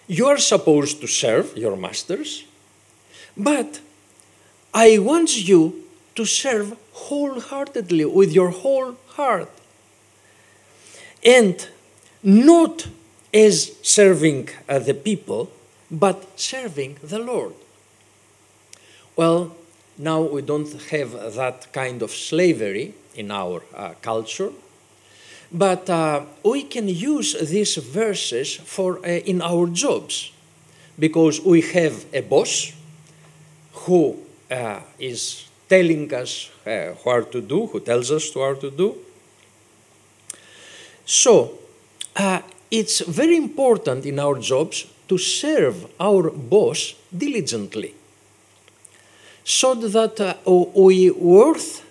you 0.07 0.27
are 0.27 0.39
supposed 0.39 1.01
to 1.01 1.07
serve 1.07 1.57
your 1.57 1.77
masters, 1.77 2.45
but 3.37 3.81
I 4.73 4.99
want 4.99 5.49
you 5.49 5.85
to 6.15 6.25
serve 6.25 6.77
wholeheartedly 6.95 8.05
with 8.07 8.33
your 8.33 8.51
whole 8.51 8.97
heart. 9.09 9.51
And 11.25 11.69
not 12.23 12.87
as 13.33 13.73
serving 13.83 14.49
uh, 14.69 14.79
the 14.79 14.95
people, 14.95 15.51
but 15.91 16.39
serving 16.39 16.97
the 17.03 17.19
Lord. 17.19 17.55
Well, 19.17 19.55
now 19.99 20.23
we 20.23 20.43
don't 20.43 20.73
have 20.91 21.35
that 21.35 21.73
kind 21.73 22.03
of 22.03 22.11
slavery 22.11 22.95
in 23.15 23.31
our 23.31 23.63
uh, 23.75 23.95
culture, 24.03 24.51
but 25.53 25.89
uh, 25.89 26.25
we 26.45 26.63
can 26.63 26.89
use 26.89 27.35
these 27.51 27.77
verses 27.77 28.55
for 28.55 28.99
uh, 28.99 29.09
in 29.09 29.41
our 29.43 29.69
jobs 29.69 30.33
because 30.99 31.41
we 31.41 31.61
have 31.61 32.07
a 32.13 32.23
boss 32.23 32.73
who 33.73 34.17
uh, 34.51 34.81
is 34.99 35.47
telling 35.69 36.13
us 36.15 36.51
uh, 36.67 36.95
what 37.05 37.33
to 37.33 37.41
do, 37.41 37.67
who 37.67 37.81
tells 37.81 38.11
us 38.11 38.35
what 38.35 38.61
to 38.61 38.71
do. 38.71 38.97
So, 41.07 41.59
uh, 42.17 42.41
it's 42.71 43.01
very 43.01 43.37
important 43.37 44.07
in 44.07 44.19
our 44.19 44.39
jobs 44.39 44.87
to 45.09 45.19
serve 45.19 45.87
our 46.01 46.31
boss 46.31 46.95
diligently 47.17 47.95
so 49.45 49.75
that 49.75 50.21
uh, 50.21 50.35
we 50.75 51.11
worth 51.11 51.85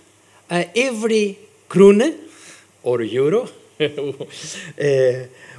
uh, 0.50 0.64
every 0.76 1.38
krone 1.70 2.16
or 2.82 3.02
euro 3.02 3.44
uh, 3.80 3.88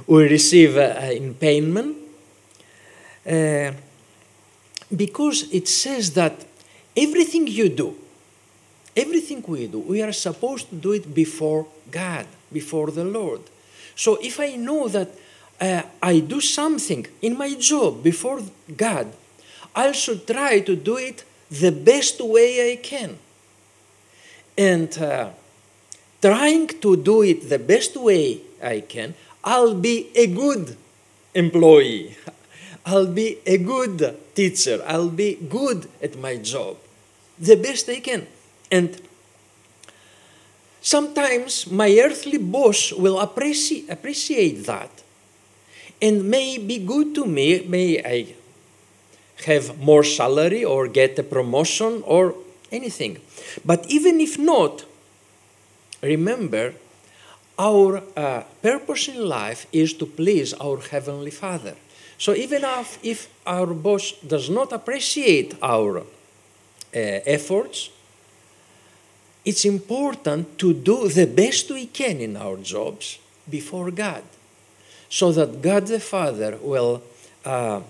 we 0.07 0.27
receive 0.29 0.77
uh, 0.77 1.09
in 1.11 1.33
payment 1.33 1.97
uh, 3.25 3.71
because 4.95 5.51
it 5.51 5.67
says 5.67 6.13
that 6.13 6.45
everything 6.95 7.47
you 7.47 7.69
do 7.69 7.95
everything 8.95 9.43
we 9.47 9.67
do 9.67 9.79
we 9.79 10.01
are 10.01 10.11
supposed 10.11 10.69
to 10.69 10.75
do 10.75 10.91
it 10.93 11.13
before 11.13 11.65
god 11.91 12.25
before 12.51 12.91
the 12.91 13.03
lord 13.03 13.41
so 13.95 14.17
if 14.21 14.39
i 14.39 14.55
know 14.55 14.87
that 14.87 15.09
uh, 15.61 15.81
i 16.01 16.19
do 16.19 16.39
something 16.41 17.05
in 17.21 17.37
my 17.37 17.53
job 17.55 18.03
before 18.03 18.41
god 18.75 19.07
i 19.75 19.91
should 19.91 20.25
try 20.27 20.59
to 20.59 20.75
do 20.75 20.97
it 20.97 21.23
the 21.49 21.71
best 21.71 22.21
way 22.21 22.71
i 22.71 22.75
can 22.75 23.17
and 24.57 24.97
uh, 24.97 25.29
trying 26.21 26.67
to 26.67 26.95
do 26.95 27.21
it 27.21 27.49
the 27.49 27.59
best 27.59 27.95
way 27.97 28.41
I 28.61 28.81
can, 28.81 29.13
I'll 29.43 29.75
be 29.75 30.09
a 30.15 30.27
good 30.27 30.75
employee. 31.33 32.17
I'll 32.85 33.07
be 33.07 33.37
a 33.45 33.57
good 33.57 34.17
teacher. 34.33 34.83
I'll 34.87 35.09
be 35.09 35.35
good 35.35 35.87
at 36.01 36.17
my 36.17 36.37
job. 36.37 36.77
The 37.37 37.55
best 37.55 37.89
I 37.89 37.99
can. 37.99 38.27
And 38.75 38.89
sometimes 40.81 41.71
my 41.71 41.89
earthly 42.05 42.37
boss 42.37 42.91
will 42.91 43.19
appreciate, 43.19 43.89
appreciate 43.89 44.65
that 44.65 44.91
and 46.01 46.29
may 46.29 46.57
be 46.57 46.77
good 46.79 47.15
to 47.15 47.25
me. 47.25 47.63
May 47.67 48.03
I 48.03 48.35
have 49.45 49.79
more 49.79 50.03
salary 50.03 50.63
or 50.63 50.87
get 50.87 51.19
a 51.19 51.23
promotion 51.23 52.03
or 52.05 52.35
anything. 52.71 53.19
But 53.63 53.85
even 53.87 54.19
if 54.19 54.37
not, 54.37 54.85
remember 56.01 56.73
our 57.57 58.03
uh, 58.17 58.43
purpose 58.61 59.07
in 59.07 59.23
life 59.27 59.67
is 59.71 59.93
to 59.93 60.05
please 60.05 60.53
our 60.53 60.79
Heavenly 60.79 61.31
Father. 61.31 61.75
So 62.17 62.33
even 62.33 62.63
if, 62.63 62.99
if 63.03 63.29
our 63.45 63.73
boss 63.73 64.13
does 64.27 64.49
not 64.49 64.71
appreciate 64.73 65.55
our 65.61 65.99
uh, 65.99 66.03
efforts, 66.93 67.89
it's 69.45 69.65
important 69.65 70.57
to 70.59 70.73
do 70.73 71.07
the 71.07 71.27
best 71.27 71.69
we 71.69 71.85
can 71.85 72.19
in 72.19 72.35
our 72.35 72.57
jobs 72.57 73.19
before 73.49 73.91
God. 73.91 74.23
so 75.09 75.31
that 75.31 75.61
God 75.61 75.87
the 75.87 75.99
Father 75.99 76.57
will 76.61 77.01
uh, 77.45 77.81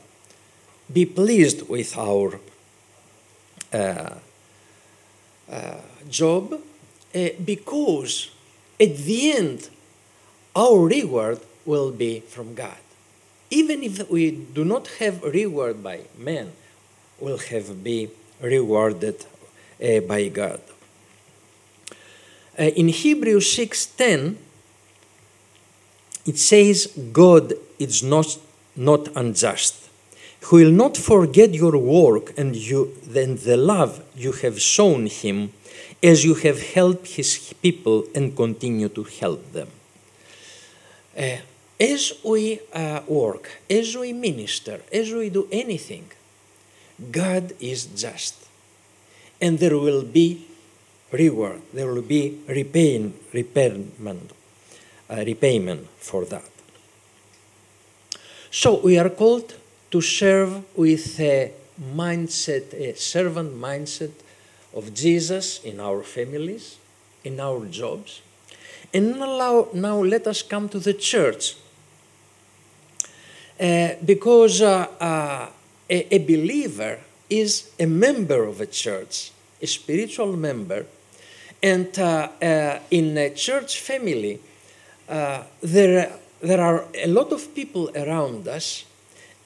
be 0.91 1.05
pleased 1.05 1.67
with 1.67 1.97
our 1.97 2.39
uh, 3.73 4.13
uh, 5.51 5.77
job 6.09 6.53
uh, 6.53 7.29
because 7.43 8.29
at 8.79 8.95
the 8.97 9.31
end 9.31 9.69
our 10.55 10.79
reward 10.79 11.39
will 11.65 11.91
be 11.91 12.19
from 12.19 12.53
God. 12.53 12.77
Even 13.49 13.83
if 13.83 14.09
we 14.09 14.31
do 14.31 14.63
not 14.63 14.87
have 14.99 15.23
reward 15.23 15.81
by 15.83 16.01
men, 16.17 16.51
will 17.19 17.37
have 17.37 17.83
be 17.83 18.09
rewarded 18.41 19.25
uh, 19.81 19.99
by 20.01 20.27
God. 20.27 20.61
Uh, 22.57 22.63
in 22.63 22.87
Hebrews 22.87 23.47
6:10 23.57 24.37
it 26.25 26.37
says 26.39 26.87
God 27.11 27.53
is 27.79 28.01
not 28.01 28.37
not 28.75 29.09
unjust 29.15 29.85
who 30.45 30.57
will 30.57 30.71
not 30.71 30.95
forget 30.95 31.53
your 31.53 31.77
work 31.77 32.33
and 32.37 32.55
you 32.55 32.93
then 33.03 33.35
the 33.37 33.57
love 33.57 34.03
you 34.15 34.31
have 34.31 34.61
shown 34.61 35.07
him 35.07 35.51
as 36.03 36.23
you 36.23 36.35
have 36.35 36.61
helped 36.73 37.07
his 37.07 37.53
people 37.61 38.05
and 38.13 38.35
continue 38.35 38.89
to 38.89 39.03
help 39.03 39.51
them. 39.53 39.69
Uh, 41.17 41.37
as 41.79 42.13
we 42.23 42.59
uh, 42.73 43.01
work, 43.07 43.49
as 43.69 43.97
we 43.97 44.13
minister, 44.13 44.81
as 44.93 45.11
we 45.11 45.29
do 45.29 45.47
anything, 45.51 46.05
God 47.11 47.53
is 47.59 47.87
just. 47.87 48.35
And 49.41 49.57
there 49.59 49.77
will 49.77 50.03
be 50.03 50.45
reward, 51.15 51.61
there 51.73 51.91
will 51.91 52.01
be 52.01 52.39
repayment, 52.47 53.15
repayment, 53.33 54.31
uh, 55.09 55.15
repayment 55.25 55.87
for 55.97 56.25
that. 56.25 56.49
So 58.51 58.79
we 58.79 58.97
are 58.97 59.09
called 59.09 59.55
to 59.91 60.01
serve 60.01 60.63
with 60.77 61.19
a 61.19 61.51
mindset, 61.79 62.73
a 62.73 62.95
servant 62.95 63.55
mindset 63.55 64.11
of 64.73 64.93
Jesus 64.93 65.63
in 65.63 65.79
our 65.79 66.03
families, 66.03 66.77
in 67.23 67.39
our 67.39 67.65
jobs. 67.65 68.21
And 68.93 69.19
now, 69.19 69.67
now 69.73 70.01
let 70.03 70.27
us 70.27 70.41
come 70.41 70.69
to 70.69 70.79
the 70.79 70.93
church. 70.93 71.55
Uh, 73.59 73.95
because 74.03 74.61
uh, 74.61 74.87
uh, 74.99 75.49
a, 75.89 76.15
a, 76.15 76.19
believer 76.19 76.99
is 77.29 77.71
a 77.79 77.85
member 77.85 78.43
of 78.43 78.59
a 78.59 78.65
church, 78.65 79.31
a 79.61 79.67
spiritual 79.67 80.35
member, 80.35 80.85
and 81.65 81.97
uh, 81.97 82.29
uh, 82.43 82.79
in 82.91 83.17
a 83.17 83.31
church 83.31 83.81
family, 83.81 84.39
uh, 85.09 85.41
there, 85.63 86.11
there 86.39 86.61
are 86.61 86.85
a 86.93 87.07
lot 87.07 87.31
of 87.33 87.55
people 87.55 87.89
around 87.95 88.47
us 88.47 88.85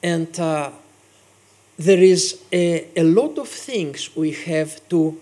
and 0.02 0.28
there 0.34 2.02
is 2.02 2.42
a, 2.52 2.88
a, 2.94 3.02
lot 3.02 3.38
of 3.38 3.48
things 3.48 4.14
we 4.14 4.32
have 4.32 4.86
to 4.90 5.18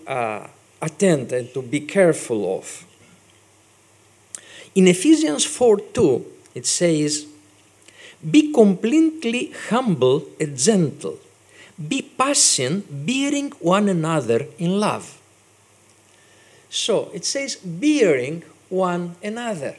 attend 0.81 1.31
and 1.31 1.53
to 1.53 1.61
be 1.61 1.79
careful 1.81 2.57
of. 2.57 2.85
In 4.75 4.87
Ephesians 4.87 5.45
4 5.45 5.79
2, 5.79 6.25
it 6.55 6.65
says, 6.65 7.25
Be 8.29 8.51
completely 8.51 9.53
humble 9.69 10.25
and 10.37 10.57
gentle. 10.57 11.17
Be 11.87 12.01
patient, 12.01 12.85
bearing 13.05 13.51
one 13.61 13.87
another 13.87 14.45
in 14.57 14.81
love. 14.81 15.18
So 16.69 17.09
it 17.13 17.25
says, 17.25 17.55
bearing 17.55 18.43
one 18.69 19.15
another. 19.23 19.75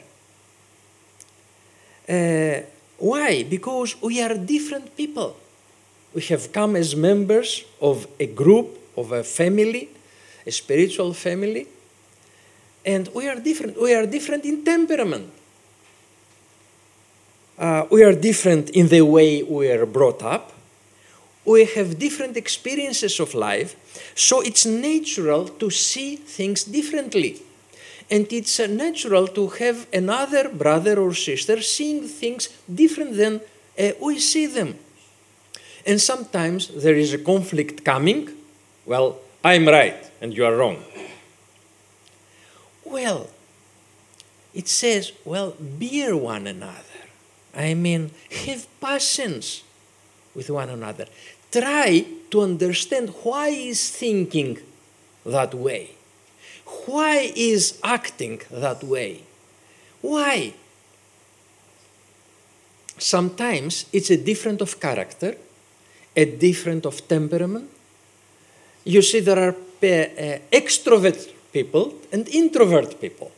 Uh, 2.07 2.61
why? 2.97 3.43
Because 3.43 3.99
we 4.01 4.21
are 4.21 4.35
different 4.35 4.95
people. 4.97 5.37
We 6.13 6.21
have 6.23 6.51
come 6.51 6.75
as 6.75 6.95
members 6.95 7.63
of 7.79 8.05
a 8.19 8.25
group, 8.25 8.77
of 8.97 9.11
a 9.13 9.23
family, 9.23 9.89
a 10.45 10.51
spiritual 10.51 11.13
family, 11.13 11.67
and 12.85 13.07
we 13.13 13.27
are 13.29 13.39
different. 13.39 13.81
We 13.81 13.93
are 13.93 14.05
different 14.05 14.43
in 14.43 14.65
temperament. 14.65 15.31
Uh, 17.57 17.85
we 17.89 18.03
are 18.03 18.13
different 18.13 18.71
in 18.71 18.87
the 18.87 19.01
way 19.01 19.43
we 19.43 19.71
are 19.71 19.85
brought 19.85 20.23
up. 20.23 20.51
We 21.45 21.65
have 21.65 21.97
different 21.97 22.37
experiences 22.37 23.19
of 23.19 23.33
life, 23.33 23.75
so 24.15 24.41
it's 24.41 24.65
natural 24.65 25.47
to 25.47 25.69
see 25.69 26.15
things 26.15 26.63
differently. 26.63 27.41
And 28.09 28.31
it's 28.31 28.59
uh, 28.59 28.67
natural 28.67 29.27
to 29.29 29.47
have 29.47 29.87
another 29.93 30.49
brother 30.49 30.99
or 30.99 31.13
sister 31.13 31.61
seeing 31.61 32.07
things 32.07 32.49
different 32.67 33.15
than 33.15 33.41
uh, 33.79 33.91
we 34.01 34.19
see 34.19 34.45
them. 34.45 34.77
And 35.85 35.99
sometimes 35.99 36.67
there 36.67 36.95
is 36.95 37.13
a 37.13 37.17
conflict 37.17 37.83
coming. 37.83 38.29
Well, 38.85 39.17
I'm 39.43 39.67
right 39.67 39.95
and 40.21 40.35
you 40.35 40.45
are 40.45 40.55
wrong. 40.55 40.83
Well, 42.85 43.29
it 44.53 44.67
says, 44.67 45.13
well, 45.23 45.55
bear 45.59 46.15
one 46.15 46.45
another. 46.45 46.83
I 47.55 47.73
mean, 47.73 48.11
have 48.45 48.67
patience 48.81 49.63
with 50.35 50.49
one 50.49 50.69
another. 50.69 51.05
Try 51.51 52.05
to 52.31 52.41
understand 52.41 53.09
why 53.23 53.49
is 53.49 53.89
thinking 53.89 54.59
that 55.25 55.53
way 55.53 55.91
why 56.85 57.31
is 57.35 57.79
acting 57.83 58.41
that 58.49 58.83
way? 58.83 59.21
Why? 60.01 60.53
Sometimes 62.97 63.85
it's 63.91 64.09
a 64.09 64.17
different 64.17 64.61
of 64.61 64.79
character, 64.79 65.35
a 66.15 66.25
different 66.25 66.85
of 66.85 67.07
temperament. 67.07 67.69
You 68.83 69.01
see, 69.01 69.19
there 69.19 69.39
are 69.39 69.55
uh, 69.55 70.39
extrovert 70.51 71.29
people 71.51 71.95
and 72.11 72.27
introvert 72.29 72.99
people. 72.99 73.31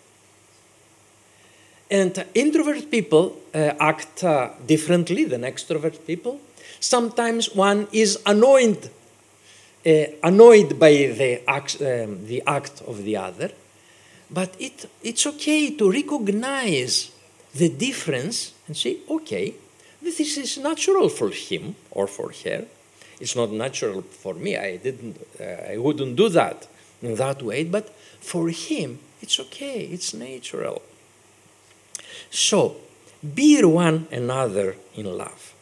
And 1.90 2.18
uh, 2.18 2.24
introvert 2.34 2.90
people 2.90 3.38
uh, 3.54 3.74
act 3.80 4.24
uh, 4.24 4.50
differently 4.66 5.26
than 5.26 5.42
extrovert 5.42 6.06
people. 6.06 6.40
Sometimes 6.84 7.56
one 7.56 7.88
is 7.94 8.20
annoyed 8.26 8.90
uh, 9.86 10.06
annoyed 10.22 10.78
by 10.78 10.92
the 10.92 11.42
act, 11.48 11.82
um, 11.82 12.26
the 12.26 12.44
act 12.46 12.82
of 12.88 13.04
the 13.06 13.16
other, 13.16 13.52
but 14.30 14.54
it, 14.60 14.90
it's 15.02 15.26
okay 15.28 15.76
to 15.76 15.90
recognize 15.90 17.12
the 17.56 17.70
difference 17.70 18.54
and 18.68 18.76
say, 18.76 18.98
okay, 19.10 19.54
this 20.02 20.20
is 20.20 20.58
natural 20.58 21.08
for 21.08 21.30
him 21.30 21.76
or 21.92 22.06
for 22.06 22.34
her. 22.44 22.66
It's 23.20 23.36
not 23.38 23.52
natural 23.52 24.02
for 24.02 24.34
me. 24.34 24.58
I 24.58 24.76
didn't. 24.76 25.18
Uh, 25.40 25.72
I 25.74 25.78
wouldn't 25.78 26.18
do 26.18 26.28
that 26.30 26.68
in 27.02 27.16
that 27.16 27.42
way. 27.42 27.64
But 27.64 27.90
for 28.20 28.50
him, 28.50 29.00
it's 29.22 29.40
okay. 29.40 29.82
It's 29.86 30.14
natural. 30.14 30.82
So, 32.30 32.76
bear 33.22 33.70
one 33.70 34.08
another 34.12 34.76
in 34.96 35.06
love. 35.18 35.53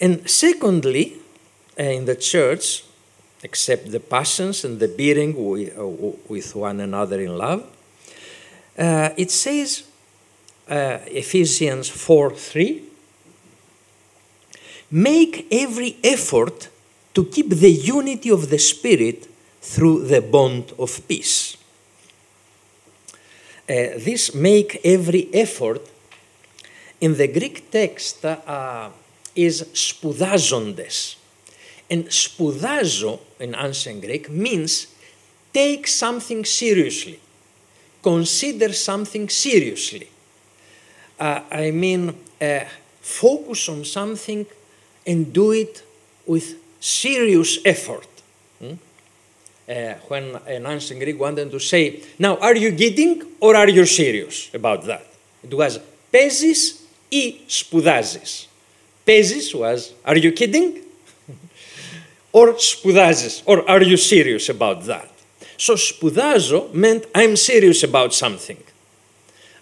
And 0.00 0.28
secondly, 0.28 1.18
uh, 1.78 1.82
in 1.82 2.04
the 2.06 2.16
church 2.16 2.84
except 3.42 3.90
the 3.90 4.00
passions 4.00 4.64
and 4.64 4.78
the 4.78 4.88
bearing 4.88 5.34
uh, 5.34 5.86
with 6.28 6.54
one 6.54 6.80
another 6.80 7.20
in 7.20 7.36
love. 7.36 7.64
Uh, 8.78 9.10
it 9.16 9.30
says, 9.30 9.84
uh, 10.68 10.98
Ephesians 11.06 11.88
4 11.88 12.30
3, 12.30 12.82
make 14.90 15.46
every 15.50 15.96
effort 16.04 16.68
to 17.14 17.24
keep 17.24 17.50
the 17.50 17.70
unity 17.70 18.30
of 18.30 18.50
the 18.50 18.58
Spirit 18.58 19.28
through 19.60 20.06
the 20.06 20.20
bond 20.20 20.72
of 20.78 21.06
peace. 21.08 21.56
Uh, 23.68 23.96
this 23.98 24.34
make 24.34 24.80
every 24.84 25.28
effort 25.32 25.80
in 27.00 27.16
the 27.16 27.28
Greek 27.28 27.70
text 27.70 28.24
uh, 28.24 28.90
is 29.33 29.63
spουδάζοντες. 29.71 31.17
And 31.89 32.03
σπουδάζω 32.07 33.19
in 33.39 33.53
ancient 33.53 34.01
Greek 34.01 34.29
means 34.29 34.87
take 35.53 35.87
something 35.87 36.43
seriously, 36.43 37.19
consider 38.01 38.73
something 38.73 39.29
seriously. 39.29 40.07
Uh, 41.19 41.41
I 41.51 41.71
mean, 41.71 42.13
uh, 42.41 42.65
focus 43.01 43.69
on 43.69 43.85
something 43.85 44.45
and 45.05 45.31
do 45.31 45.51
it 45.51 45.83
with 46.25 46.55
serious 46.79 47.59
effort. 47.63 48.07
Hmm? 48.59 48.73
Uh, 49.67 49.93
when 50.09 50.35
an 50.47 50.65
ancient 50.65 50.99
Greek 50.99 51.19
wanted 51.19 51.51
to 51.51 51.59
say, 51.59 52.01
now 52.19 52.37
are 52.37 52.55
you 52.55 52.71
kidding 52.73 53.23
or 53.39 53.55
are 53.55 53.69
you 53.69 53.85
serious 53.85 54.49
about 54.53 54.83
that? 54.85 55.05
It 55.43 55.53
was 55.53 55.79
παίζεις 56.11 56.75
ή 57.09 57.35
σπουδάζεις. 57.45 58.48
Παίζεις 59.09 59.53
was, 59.53 59.93
are 60.03 60.17
you 60.17 60.31
kidding? 60.31 60.81
or 62.31 62.55
σπουδάζεις, 62.57 63.41
or 63.45 63.69
are 63.69 63.83
you 63.83 63.97
serious 63.97 64.49
about 64.49 64.85
that? 64.85 65.09
So 65.57 65.75
σπουδάζω 65.75 66.69
meant 66.73 67.03
I'm 67.13 67.35
serious 67.35 67.83
about 67.83 68.13
something. 68.13 68.57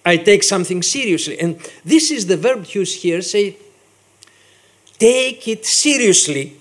I 0.06 0.18
take 0.18 0.44
something 0.44 0.82
seriously. 0.82 1.40
And 1.40 1.60
this 1.86 2.12
is 2.12 2.26
the 2.28 2.38
verb 2.38 2.66
used 2.74 3.02
here 3.02 3.22
say, 3.22 3.58
take 5.00 5.48
it 5.48 5.66
seriously 5.66 6.58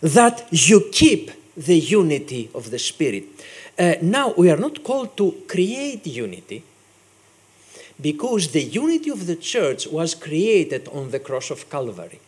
that 0.00 0.46
you 0.50 0.88
keep 0.92 1.30
the 1.56 1.78
unity 1.78 2.48
of 2.54 2.70
the 2.70 2.78
Spirit. 2.78 3.24
Uh, 3.78 3.94
now, 4.02 4.34
we 4.36 4.50
are 4.50 4.56
not 4.56 4.84
called 4.84 5.16
to 5.16 5.42
create 5.48 6.06
unity 6.06 6.62
because 8.01 8.51
the 8.51 8.63
unity 8.63 9.09
of 9.09 9.25
the 9.25 9.35
church 9.35 9.87
was 9.87 10.15
created 10.15 10.87
on 10.89 11.11
the 11.11 11.19
cross 11.19 11.49
of 11.49 11.69
Calvary. 11.69 12.19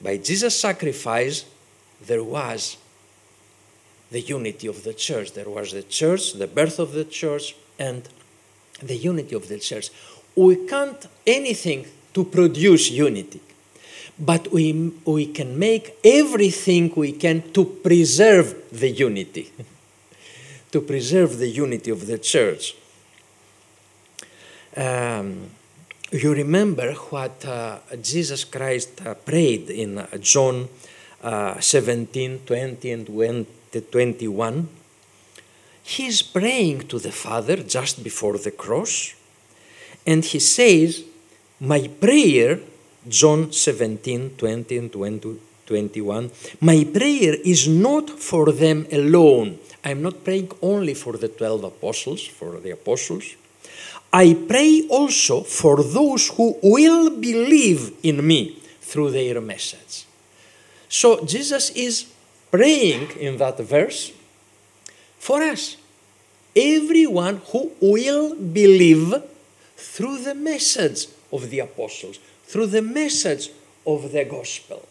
By 0.00 0.16
Jesus' 0.16 0.58
sacrifice, 0.58 1.44
there 2.06 2.24
was 2.24 2.76
the 4.10 4.20
unity 4.20 4.66
of 4.66 4.84
the 4.84 4.94
church. 4.94 5.32
There 5.32 5.48
was 5.48 5.72
the 5.72 5.82
church, 5.82 6.34
the 6.34 6.46
birth 6.46 6.78
of 6.78 6.92
the 6.92 7.04
church, 7.04 7.56
and 7.78 8.08
the 8.80 8.96
unity 8.96 9.34
of 9.34 9.48
the 9.48 9.58
church. 9.58 9.90
We 10.36 10.66
can't 10.66 11.06
anything 11.26 11.86
to 12.14 12.24
produce 12.24 12.90
unity, 12.90 13.40
but 14.18 14.52
we, 14.52 14.92
we 15.04 15.26
can 15.26 15.58
make 15.58 15.96
everything 16.04 16.92
we 16.94 17.12
can 17.12 17.52
to 17.52 17.64
preserve 17.64 18.70
the 18.70 18.90
unity, 18.90 19.50
to 20.72 20.80
preserve 20.80 21.38
the 21.38 21.48
unity 21.48 21.90
of 21.90 22.06
the 22.06 22.18
church. 22.18 22.76
Um, 24.76 25.50
you 26.12 26.32
remember 26.34 26.92
what 27.10 27.44
uh, 27.44 27.78
Jesus 28.00 28.44
Christ 28.44 29.00
uh, 29.04 29.14
prayed 29.14 29.70
in 29.70 29.98
uh, 29.98 30.06
John 30.18 30.68
uh, 31.22 31.60
17, 31.60 32.40
20, 32.46 32.90
and 32.90 33.46
21. 33.90 34.68
He's 35.82 36.22
praying 36.22 36.88
to 36.88 36.98
the 36.98 37.12
Father 37.12 37.56
just 37.56 38.02
before 38.04 38.38
the 38.38 38.50
cross, 38.50 39.14
and 40.06 40.24
he 40.24 40.38
says, 40.38 41.02
My 41.60 41.88
prayer, 41.88 42.60
John 43.08 43.52
17, 43.52 44.36
20, 44.36 44.78
and 44.78 44.92
20, 44.92 45.40
21, 45.66 46.30
my 46.60 46.84
prayer 46.84 47.34
is 47.44 47.68
not 47.68 48.10
for 48.10 48.52
them 48.52 48.86
alone. 48.92 49.58
I'm 49.84 50.02
not 50.02 50.22
praying 50.24 50.52
only 50.62 50.94
for 50.94 51.16
the 51.16 51.28
12 51.28 51.64
apostles, 51.64 52.26
for 52.26 52.60
the 52.60 52.70
apostles. 52.70 53.36
I 54.12 54.34
pray 54.46 54.86
also 54.90 55.42
for 55.42 55.82
those 55.82 56.28
who 56.28 56.58
will 56.62 57.10
believe 57.10 57.92
in 58.02 58.26
me 58.26 58.58
through 58.80 59.10
their 59.10 59.40
message. 59.40 60.04
So 60.88 61.24
Jesus 61.24 61.70
is 61.70 62.12
praying 62.50 63.12
in 63.18 63.38
that 63.38 63.58
verse 63.58 64.12
for 65.18 65.42
us. 65.42 65.76
Everyone 66.54 67.40
who 67.50 67.72
will 67.80 68.34
believe 68.34 69.14
through 69.76 70.18
the 70.18 70.34
message 70.34 71.08
of 71.32 71.48
the 71.48 71.60
apostles, 71.60 72.18
through 72.44 72.66
the 72.66 72.82
message 72.82 73.48
of 73.86 74.12
the 74.12 74.24
gospel. 74.24 74.86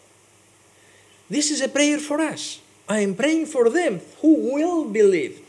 This 1.30 1.52
is 1.52 1.60
a 1.60 1.68
prayer 1.68 1.98
for 1.98 2.20
us. 2.20 2.60
I 2.88 2.98
am 3.00 3.14
praying 3.14 3.46
for 3.46 3.70
them 3.70 4.00
who 4.20 4.52
will 4.52 4.84
believe. 4.84 5.40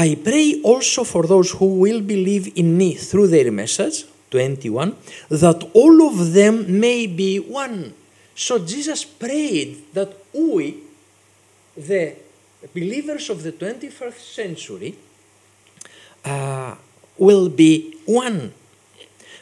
I 0.00 0.14
pray 0.14 0.62
also 0.64 1.04
for 1.04 1.24
those 1.26 1.50
who 1.50 1.78
will 1.84 2.00
believe 2.00 2.56
in 2.56 2.74
me 2.74 2.94
through 2.94 3.26
their 3.26 3.52
message, 3.52 4.06
21, 4.30 4.96
that 5.28 5.62
all 5.74 6.08
of 6.08 6.32
them 6.32 6.80
may 6.80 7.06
be 7.06 7.38
one. 7.38 7.92
So 8.34 8.64
Jesus 8.64 9.04
prayed 9.04 9.92
that 9.92 10.16
we, 10.32 10.78
the 11.76 12.16
believers 12.72 13.28
of 13.28 13.42
the 13.42 13.52
21st 13.52 14.20
century, 14.34 14.96
uh, 16.24 16.76
will 17.18 17.50
be 17.50 17.94
one. 18.06 18.54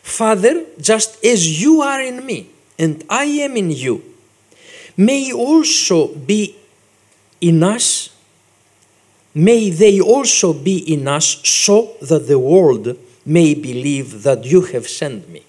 Father, 0.03 0.67
just 0.81 1.25
as 1.25 1.63
you 1.63 1.83
are 1.83 2.03
in 2.03 2.27
me 2.27 2.51
and 2.77 3.05
I 3.09 3.27
am 3.47 3.57
in 3.57 3.71
you, 3.71 4.03
may 4.97 5.31
also 5.33 6.17
be 6.17 6.57
in 7.41 7.63
us 7.63 8.18
may 9.35 9.71
they 9.71 10.01
also 10.01 10.53
be 10.53 10.79
in 10.93 11.07
us 11.09 11.41
so 11.45 11.97
that 12.03 12.27
the 12.27 12.39
world 12.39 12.97
may 13.25 13.55
believe 13.55 14.23
that 14.23 14.45
you 14.45 14.63
have 14.63 14.89
sent 14.89 15.29
me. 15.29 15.43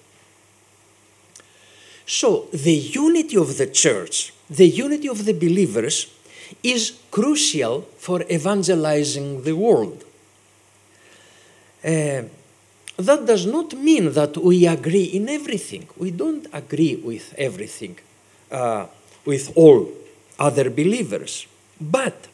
So, 2.05 2.47
the 2.51 2.73
unity 2.73 3.37
of 3.37 3.57
the 3.57 3.67
church, 3.67 4.33
the 4.49 4.67
unity 4.67 5.07
of 5.07 5.25
the 5.25 5.33
believers, 5.33 6.07
is 6.63 6.99
crucial 7.11 7.81
for 7.97 8.23
evangelizing 8.23 9.43
the 9.43 9.55
world. 9.55 10.03
Uh, 11.83 12.23
that 12.97 13.25
does 13.25 13.45
not 13.45 13.73
mean 13.73 14.11
that 14.11 14.35
we 14.37 14.67
agree 14.67 15.03
in 15.03 15.29
everything. 15.29 15.87
We 15.95 16.11
don't 16.11 16.47
agree 16.51 16.95
with 16.95 17.33
everything, 17.37 17.97
uh, 18.51 18.87
with 19.23 19.53
all 19.55 19.89
other 20.37 20.69
believers. 20.69 21.47
But 21.79 22.27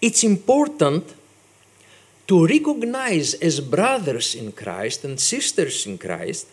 it's 0.00 0.24
important 0.24 1.14
to 2.26 2.46
recognize 2.46 3.34
as 3.34 3.60
brothers 3.60 4.34
in 4.34 4.52
Christ 4.52 5.04
and 5.04 5.18
sisters 5.18 5.86
in 5.86 5.98
Christ 5.98 6.46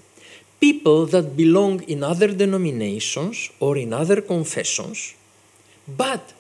people 0.59 1.05
that 1.05 1.37
belong 1.37 1.83
in 1.83 2.03
other 2.03 2.33
denominations 2.33 3.51
or 3.59 3.77
in 3.77 3.93
other 3.93 4.21
confessions, 4.21 5.13
but 5.87 6.33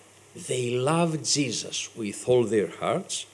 they 0.47 0.71
love 0.71 1.23
Jesus 1.23 1.95
with 1.95 2.27
all 2.27 2.43
their 2.43 2.69
hearts 2.79 3.25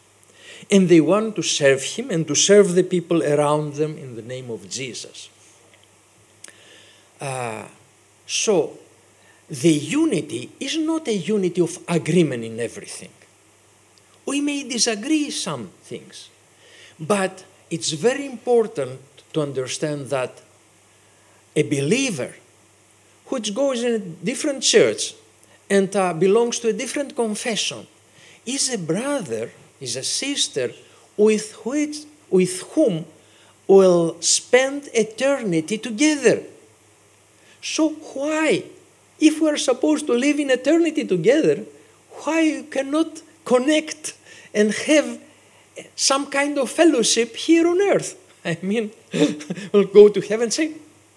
and 0.69 0.87
they 0.89 1.01
want 1.01 1.35
to 1.35 1.41
serve 1.41 1.83
Him 1.83 2.09
and 2.09 2.27
to 2.27 2.35
serve 2.35 2.75
the 2.75 2.83
people 2.83 3.23
around 3.23 3.73
them 3.73 3.97
in 3.97 4.15
the 4.15 4.21
name 4.21 4.49
of 4.49 4.69
Jesus. 4.69 5.29
Uh, 7.19 7.65
so, 8.25 8.77
the 9.49 9.71
unity 9.71 10.51
is 10.59 10.77
not 10.77 11.07
a 11.07 11.13
unity 11.13 11.61
of 11.61 11.77
agreement 11.87 12.43
in 12.43 12.59
everything. 12.59 13.09
We 14.25 14.41
may 14.41 14.63
disagree 14.63 15.29
some 15.31 15.69
things, 15.83 16.29
but 16.99 17.43
it's 17.69 17.91
very 17.91 18.25
important 18.25 18.99
to 19.33 19.41
understand 19.41 20.09
that 20.09 20.41
a 21.55 21.63
believer 21.63 22.33
which 23.27 23.53
goes 23.53 23.83
in 23.83 23.93
a 23.93 23.99
different 23.99 24.63
church 24.63 25.15
and 25.69 25.93
uh, 25.95 26.13
belongs 26.13 26.59
to 26.59 26.69
a 26.69 26.73
different 26.73 27.15
confession 27.15 27.87
is 28.45 28.73
a 28.73 28.77
brother, 28.77 29.51
is 29.79 29.95
a 29.95 30.03
sister 30.03 30.71
with, 31.17 31.53
which, 31.65 31.97
with 32.29 32.61
whom 32.73 33.05
will 33.67 34.17
spend 34.21 34.89
eternity 34.93 35.77
together. 35.77 36.43
So 37.61 37.89
why, 37.89 38.65
if 39.19 39.39
we 39.39 39.49
are 39.49 39.57
supposed 39.57 40.05
to 40.07 40.13
live 40.13 40.39
in 40.39 40.49
eternity 40.49 41.05
together, 41.05 41.63
why 42.23 42.41
you 42.41 42.63
cannot 42.63 43.21
connect 43.45 44.15
and 44.53 44.73
have 44.73 45.19
some 45.95 46.27
kind 46.27 46.57
of 46.57 46.69
fellowship 46.69 47.35
here 47.35 47.67
on 47.67 47.81
earth. 47.81 48.19
I 48.45 48.57
mean, 48.61 48.91
we'll 49.71 49.85
go 49.85 50.09
to 50.09 50.21
heaven 50.21 50.43
and 50.43 50.53
say, 50.53 50.71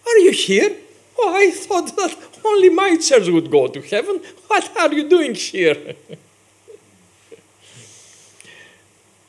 Are 0.06 0.18
you 0.18 0.32
here? 0.32 0.76
Oh, 1.18 1.34
I 1.34 1.50
thought 1.50 1.96
that 1.96 2.16
only 2.44 2.68
my 2.68 2.96
church 2.96 3.28
would 3.28 3.50
go 3.50 3.68
to 3.68 3.80
heaven. 3.82 4.20
What 4.46 4.76
are 4.76 4.92
you 4.92 5.08
doing 5.08 5.34
here? 5.34 5.96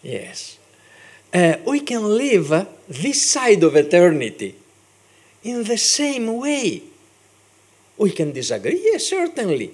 yes. 0.04 0.58
Uh, 1.34 1.56
we 1.66 1.82
can 1.82 2.04
live 2.04 2.68
this 2.88 3.30
side 3.30 3.64
of 3.64 3.76
eternity 3.76 4.56
in 5.44 5.64
the 5.64 5.78
same 5.78 6.38
way. 6.38 6.84
We 7.98 8.12
can 8.12 8.32
disagree, 8.32 8.80
yes, 8.84 9.08
certainly. 9.08 9.72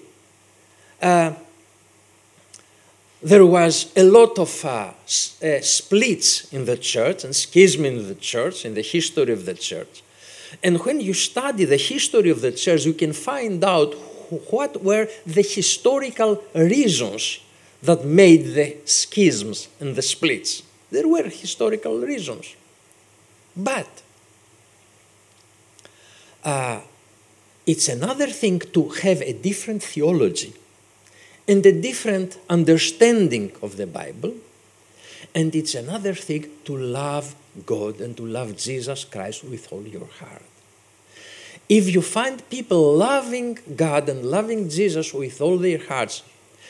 Uh, 1.01 1.33
there 3.23 3.45
was 3.45 3.91
a 3.95 4.03
lot 4.03 4.38
of 4.38 4.65
uh, 4.65 4.69
uh, 4.69 5.62
splits 5.62 6.53
in 6.53 6.65
the 6.65 6.75
church 6.75 7.23
and 7.23 7.33
schism 7.33 7.86
in 7.86 8.07
the 8.07 8.15
church, 8.15 8.65
in 8.65 8.73
the 8.73 8.81
history 8.81 9.31
of 9.31 9.45
the 9.45 9.53
church. 9.53 10.03
And 10.62 10.79
when 10.81 10.99
you 10.99 11.13
study 11.13 11.63
the 11.63 11.77
history 11.77 12.29
of 12.29 12.41
the 12.41 12.51
church, 12.51 12.86
you 12.86 12.93
can 12.93 13.13
find 13.13 13.63
out 13.63 13.93
what 14.51 14.83
were 14.83 15.07
the 15.25 15.41
historical 15.41 16.43
reasons 16.53 17.39
that 17.81 18.03
made 18.03 18.53
the 18.55 18.77
schisms 18.86 19.69
and 19.79 19.95
the 19.95 20.01
splits. 20.01 20.63
There 20.91 21.07
were 21.07 21.23
historical 21.23 21.99
reasons. 21.99 22.55
But 23.55 23.89
uh, 26.43 26.81
it's 27.65 27.88
another 27.88 28.27
thing 28.27 28.59
to 28.59 28.89
have 28.89 29.21
a 29.21 29.33
different 29.33 29.81
theology 29.81 30.53
and 31.47 31.65
a 31.65 31.71
different 31.71 32.38
understanding 32.49 33.51
of 33.62 33.77
the 33.77 33.88
Bible. 33.88 34.34
And 35.36 35.53
it's 35.56 35.75
another 35.75 36.13
thing 36.13 36.47
to 36.65 36.77
love 36.77 37.36
God 37.65 38.01
and 38.01 38.15
to 38.17 38.25
love 38.25 38.56
Jesus 38.58 39.03
Christ 39.06 39.43
with 39.43 39.71
all 39.71 39.84
your 39.84 40.08
heart. 40.19 40.43
If 41.69 41.93
you 41.93 42.01
find 42.01 42.47
people 42.49 42.93
loving 42.95 43.58
God 43.75 44.10
and 44.10 44.25
loving 44.25 44.69
Jesus 44.69 45.13
with 45.13 45.41
all 45.41 45.58
their 45.58 45.79
hearts, 45.79 46.23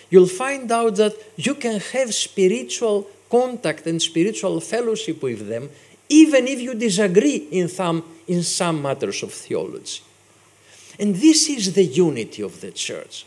you'll 0.10 0.28
find 0.28 0.72
out 0.72 0.96
that 0.96 1.16
you 1.36 1.56
can 1.56 1.80
have 1.80 2.14
spiritual 2.14 3.08
contact 3.30 3.88
and 3.88 4.02
spiritual 4.02 4.60
fellowship 4.62 5.22
with 5.24 5.48
them 5.48 5.70
even 6.10 6.48
if 6.48 6.60
you 6.62 6.74
disagree 6.76 7.48
in 7.52 7.68
some, 7.68 8.04
in 8.28 8.44
some 8.44 8.82
matters 8.82 9.24
of 9.24 9.34
theology. 9.34 10.02
And 11.00 11.16
this 11.16 11.50
is 11.50 11.74
the 11.74 11.84
unity 11.84 12.44
of 12.44 12.62
the 12.62 12.72
church. 12.72 13.26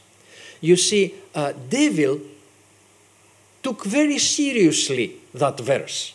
You 0.61 0.77
see, 0.77 1.15
uh, 1.35 1.53
Devil 1.69 2.21
took 3.63 3.85
very 3.85 4.19
seriously 4.19 5.17
that 5.35 5.59
verse. 5.61 6.15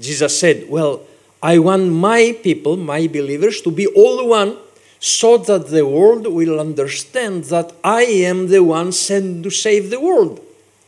Jesus 0.00 0.38
said, 0.38 0.68
Well, 0.68 1.02
I 1.42 1.58
want 1.58 1.90
my 1.90 2.36
people, 2.42 2.76
my 2.76 3.06
believers, 3.06 3.60
to 3.62 3.70
be 3.70 3.86
all 3.86 4.28
one 4.28 4.56
so 4.98 5.38
that 5.38 5.68
the 5.68 5.86
world 5.86 6.26
will 6.26 6.60
understand 6.60 7.44
that 7.44 7.72
I 7.82 8.02
am 8.02 8.48
the 8.48 8.62
one 8.62 8.92
sent 8.92 9.42
to 9.44 9.50
save 9.50 9.88
the 9.88 9.98
world. 9.98 10.40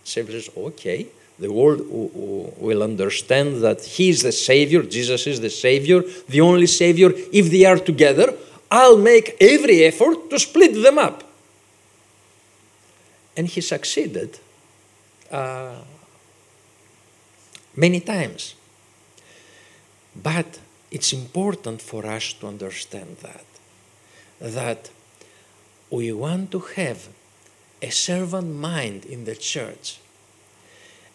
Savior 0.05 0.41
says, 0.41 0.51
okay, 0.55 1.07
the 1.39 1.51
world 1.51 1.81
will 1.89 2.83
understand 2.83 3.63
that 3.63 3.83
He 3.83 4.11
is 4.11 4.23
the 4.23 4.33
Savior, 4.33 4.83
Jesus 4.83 5.27
is 5.27 5.41
the 5.41 5.49
Savior, 5.49 6.03
the 6.29 6.43
only 6.43 6.67
Savior. 6.67 7.11
If 7.33 7.51
they 7.51 7.65
are 7.65 7.79
together, 7.79 8.35
I'll 8.71 8.99
make 8.99 9.37
every 9.41 9.85
effort 9.85 10.29
to 10.29 10.39
split 10.39 10.75
them 10.83 10.99
up. 10.99 11.25
And 13.37 13.49
He 13.49 13.61
succeeded 13.61 14.39
uh, 15.31 15.77
many 17.77 18.01
times. 18.01 18.55
But 20.15 20.59
it's 20.91 21.13
important 21.13 21.81
for 21.81 22.07
us 22.07 22.35
to 22.35 22.47
understand 22.47 23.17
that 23.23 23.45
that 24.41 24.91
we 25.91 26.13
want 26.13 26.51
to 26.51 26.59
have 26.59 27.09
a 27.81 27.91
servant 27.91 28.55
mind 28.55 29.05
in 29.05 29.25
the 29.25 29.37
church. 29.37 30.01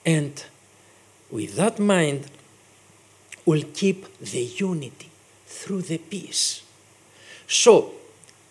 And 0.06 0.44
with 1.30 1.56
that 1.56 1.78
mind, 1.78 2.32
we'll 3.46 3.66
keep 3.74 4.18
the 4.20 4.44
unity 4.44 5.10
through 5.46 5.82
the 5.82 5.98
peace. 5.98 6.62
So, 7.48 7.94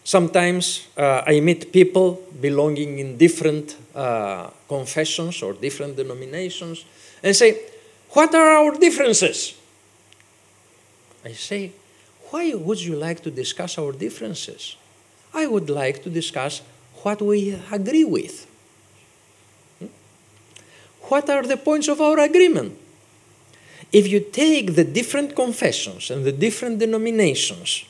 sometimes 0.07 0.87
uh, 0.97 1.23
I 1.27 1.40
meet 1.40 1.73
people 1.73 2.23
belonging 2.40 3.01
in 3.01 3.19
different 3.19 3.77
uh, 3.92 4.51
confessions 4.69 5.42
or 5.42 5.53
different 5.53 5.97
denominations 5.97 6.85
and 7.25 7.35
say, 7.35 7.59
What 8.11 8.33
are 8.35 8.51
our 8.59 8.79
differences? 8.79 9.55
I 11.25 11.33
say, 11.33 11.73
why 12.31 12.55
would 12.55 12.81
you 12.81 12.95
like 12.95 13.21
to 13.25 13.33
discuss 13.33 13.79
our 13.79 13.90
differences? 13.90 14.77
I 15.35 15.47
would 15.47 15.69
like 15.69 16.05
to 16.05 16.11
discuss 16.11 16.62
what 17.03 17.21
we 17.21 17.59
agree 17.73 18.05
with. 18.05 18.47
Hmm? 19.81 19.87
What 21.09 21.29
are 21.29 21.42
the 21.42 21.57
points 21.57 21.88
of 21.88 22.01
our 22.01 22.21
agreement? 22.21 22.79
If 23.92 24.07
you 24.07 24.21
take 24.21 24.77
the 24.77 24.85
different 24.85 25.35
confessions 25.35 26.11
and 26.11 26.25
the 26.25 26.33
different 26.33 26.79
denominations 26.79 27.85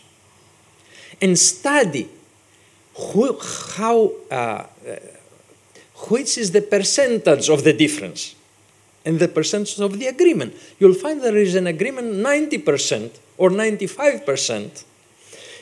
and 1.21 1.39
study 1.39 2.09
who, 2.95 3.39
how, 3.77 4.13
uh, 4.31 4.35
uh, 4.35 4.67
which 6.09 6.39
is 6.39 6.53
the 6.53 6.63
percentage 6.63 7.49
of 7.49 7.65
the 7.65 7.73
difference 7.73 8.35
and 9.05 9.19
the 9.19 9.29
percentage 9.29 9.79
of 9.81 9.99
the 9.99 10.07
agreement, 10.07 10.55
you'll 10.79 10.95
find 10.95 11.23
there 11.23 11.37
is 11.37 11.55
an 11.55 11.67
agreement 11.67 12.09
90% 12.09 13.11
or 13.39 13.51
95%, 13.51 14.85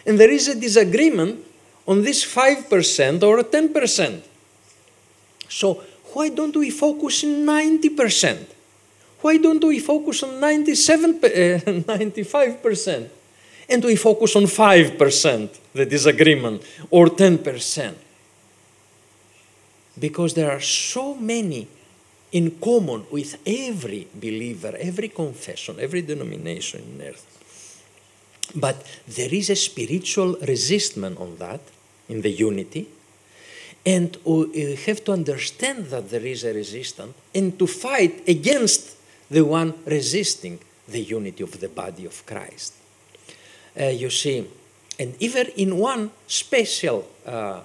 and 0.06 0.18
there 0.18 0.30
is 0.30 0.48
a 0.48 0.54
disagreement 0.54 1.44
on 1.86 2.02
this 2.02 2.24
5% 2.24 3.22
or 3.22 3.42
10%. 3.42 4.22
So, 5.48 5.82
why 6.14 6.28
don't 6.30 6.56
we 6.56 6.70
focus 6.70 7.24
on 7.24 7.44
90%? 7.44 8.46
Why 9.20 9.36
don't 9.38 9.62
we 9.64 9.78
focus 9.80 10.22
on 10.22 10.40
97, 10.40 11.10
uh, 11.10 11.18
95%? 11.26 13.08
And 13.68 13.82
we 13.84 13.96
focus 13.96 14.36
on 14.36 14.44
5%, 14.44 15.58
the 15.72 15.86
disagreement, 15.86 16.62
or 16.90 17.06
10%. 17.06 17.94
Because 19.98 20.34
there 20.34 20.50
are 20.50 20.60
so 20.60 21.14
many 21.14 21.68
in 22.32 22.50
common 22.60 23.06
with 23.10 23.40
every 23.46 24.08
believer, 24.12 24.74
every 24.78 25.08
confession, 25.08 25.76
every 25.78 26.02
denomination 26.02 26.82
in 26.82 27.06
earth. 27.06 27.24
But 28.54 28.84
there 29.06 29.32
is 29.32 29.50
a 29.50 29.56
spiritual 29.56 30.36
resistance 30.42 31.18
on 31.18 31.36
that 31.38 31.60
in 32.08 32.22
the 32.22 32.30
unity. 32.30 32.88
And 33.86 34.16
we 34.24 34.76
have 34.86 35.04
to 35.04 35.12
understand 35.12 35.86
that 35.86 36.10
there 36.10 36.26
is 36.26 36.44
a 36.44 36.52
resistance 36.52 37.14
and 37.34 37.58
to 37.58 37.66
fight 37.66 38.28
against 38.28 38.96
the 39.30 39.44
one 39.44 39.74
resisting 39.86 40.58
the 40.88 41.00
unity 41.00 41.42
of 41.42 41.60
the 41.60 41.68
body 41.68 42.06
of 42.06 42.24
Christ. 42.26 42.74
Uh, 43.78 43.86
you 43.86 44.10
see, 44.10 44.46
and 44.98 45.14
even 45.18 45.48
in 45.56 45.78
one 45.78 46.10
special 46.26 47.08
uh, 47.26 47.60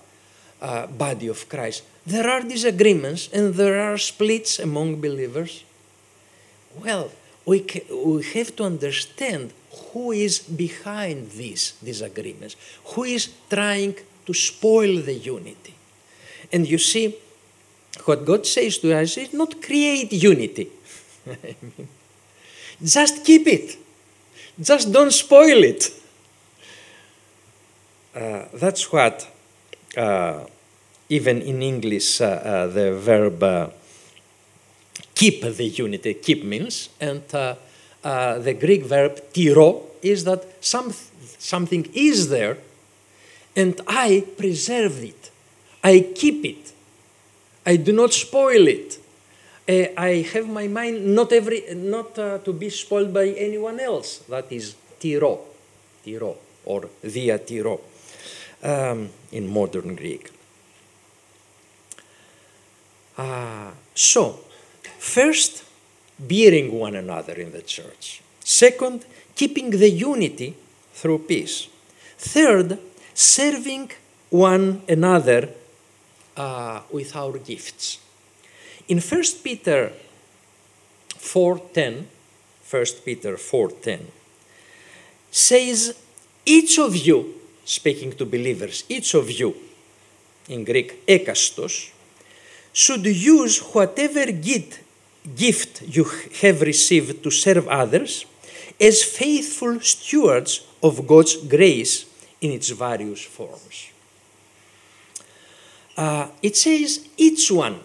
uh, 0.62 0.88
body 0.88 1.28
of 1.28 1.48
Christ, 1.48 1.84
there 2.06 2.28
are 2.28 2.42
disagreements 2.42 3.30
and 3.32 3.54
there 3.54 3.80
are 3.80 3.98
splits 3.98 4.60
among 4.60 5.00
believers. 5.00 5.64
Well, 6.84 7.12
we, 7.46 7.66
we 7.94 8.24
have 8.34 8.56
to 8.56 8.64
understand 8.64 9.54
who 9.94 10.12
is 10.12 10.40
behind 10.40 11.32
these 11.32 11.74
disagreements, 11.84 12.56
who 12.86 13.04
is 13.04 13.30
trying 13.50 13.96
to 14.26 14.34
spoil 14.34 15.02
the 15.02 15.14
unity. 15.14 15.76
And 16.52 16.68
you 16.68 16.78
see, 16.80 17.16
what 18.06 18.26
God 18.26 18.46
says 18.48 18.78
to 18.80 18.94
us 18.94 19.18
is 19.18 19.34
not 19.34 19.62
create 19.62 20.12
unity. 20.12 20.70
just 22.84 23.24
keep 23.24 23.48
it. 23.48 23.78
Just 24.60 24.92
don't 24.92 25.12
spoil 25.12 25.64
it. 25.64 25.92
Uh, 28.16 28.46
that's 28.54 28.92
what, 28.92 29.28
uh, 29.98 30.44
even 31.10 31.42
in 31.42 31.62
English, 31.62 32.22
uh, 32.22 32.26
uh 32.26 32.68
the 32.68 32.94
verb 32.94 33.44
uh, 33.44 33.68
keep 35.14 35.42
the 35.42 35.66
unity, 35.66 36.14
keep 36.16 36.44
means, 36.44 36.90
and 37.00 37.24
uh, 37.34 37.56
uh, 38.04 38.40
the 38.40 38.54
Greek 38.54 38.86
verb 38.86 39.20
tiro 39.34 39.84
is 40.02 40.24
that 40.24 40.46
some, 40.64 40.94
something 41.38 41.88
is 41.94 42.30
there 42.30 42.58
and 43.56 43.80
I 43.88 44.24
preserve 44.38 45.04
it. 45.04 45.32
I 45.84 46.12
keep 46.16 46.46
it. 46.46 46.72
I 47.66 47.76
do 47.76 47.92
not 47.92 48.14
spoil 48.14 48.68
it. 48.68 48.98
Uh, 49.68 49.88
I 49.98 50.26
have 50.34 50.48
my 50.48 50.68
mind 50.68 51.14
not, 51.14 51.32
every, 51.34 51.64
not 51.76 52.18
uh, 52.18 52.38
to 52.40 52.54
be 52.54 52.70
spoiled 52.70 53.14
by 53.14 53.28
anyone 53.28 53.80
else. 53.80 54.20
That 54.30 54.52
is 54.52 54.76
tiro, 55.00 55.40
tiro, 56.04 56.38
or 56.66 56.90
dia 57.04 57.38
tiro 57.38 57.82
um, 58.64 59.10
in 59.32 59.48
modern 59.48 59.96
Greek. 59.96 60.32
Uh, 63.18 63.72
so, 63.94 64.40
first, 64.98 65.64
bearing 66.18 66.72
one 66.72 66.96
another 66.96 67.34
in 67.34 67.52
the 67.52 67.62
church. 67.62 68.22
Second, 68.44 69.06
keeping 69.36 69.72
the 69.72 69.90
unity 69.90 70.56
through 70.94 71.20
peace. 71.20 71.68
Third, 72.18 72.80
serving 73.14 73.92
one 74.30 74.82
another 74.88 75.50
uh, 76.36 76.82
with 76.92 77.16
our 77.16 77.38
gifts. 77.38 78.00
In 78.88 79.00
1 79.00 79.24
Peter 79.44 79.92
4.10, 81.18 82.04
1 82.70 82.86
Peter 83.06 83.36
4.10, 83.36 84.00
says, 85.32 85.96
each 86.46 86.80
of 86.80 86.96
you, 86.96 87.39
speaking 87.70 88.12
to 88.14 88.26
believers, 88.26 88.84
each 88.90 89.14
of 89.14 89.30
you, 89.30 89.56
in 90.48 90.64
Greek, 90.66 91.06
ekastos, 91.06 91.92
should 92.74 93.06
use 93.06 93.60
whatever 93.60 94.32
gift 94.32 95.84
you 95.84 96.04
have 96.42 96.62
received 96.64 97.22
to 97.22 97.30
serve 97.30 97.68
others 97.68 98.26
as 98.82 99.04
faithful 99.04 99.80
stewards 99.82 100.66
of 100.82 101.06
God's 101.06 101.36
grace 101.36 102.06
in 102.42 102.52
its 102.52 102.70
various 102.70 103.24
forms. 103.24 103.92
Uh, 105.96 106.28
it 106.42 106.58
says, 106.58 107.08
each 107.18 107.52
one. 107.52 107.80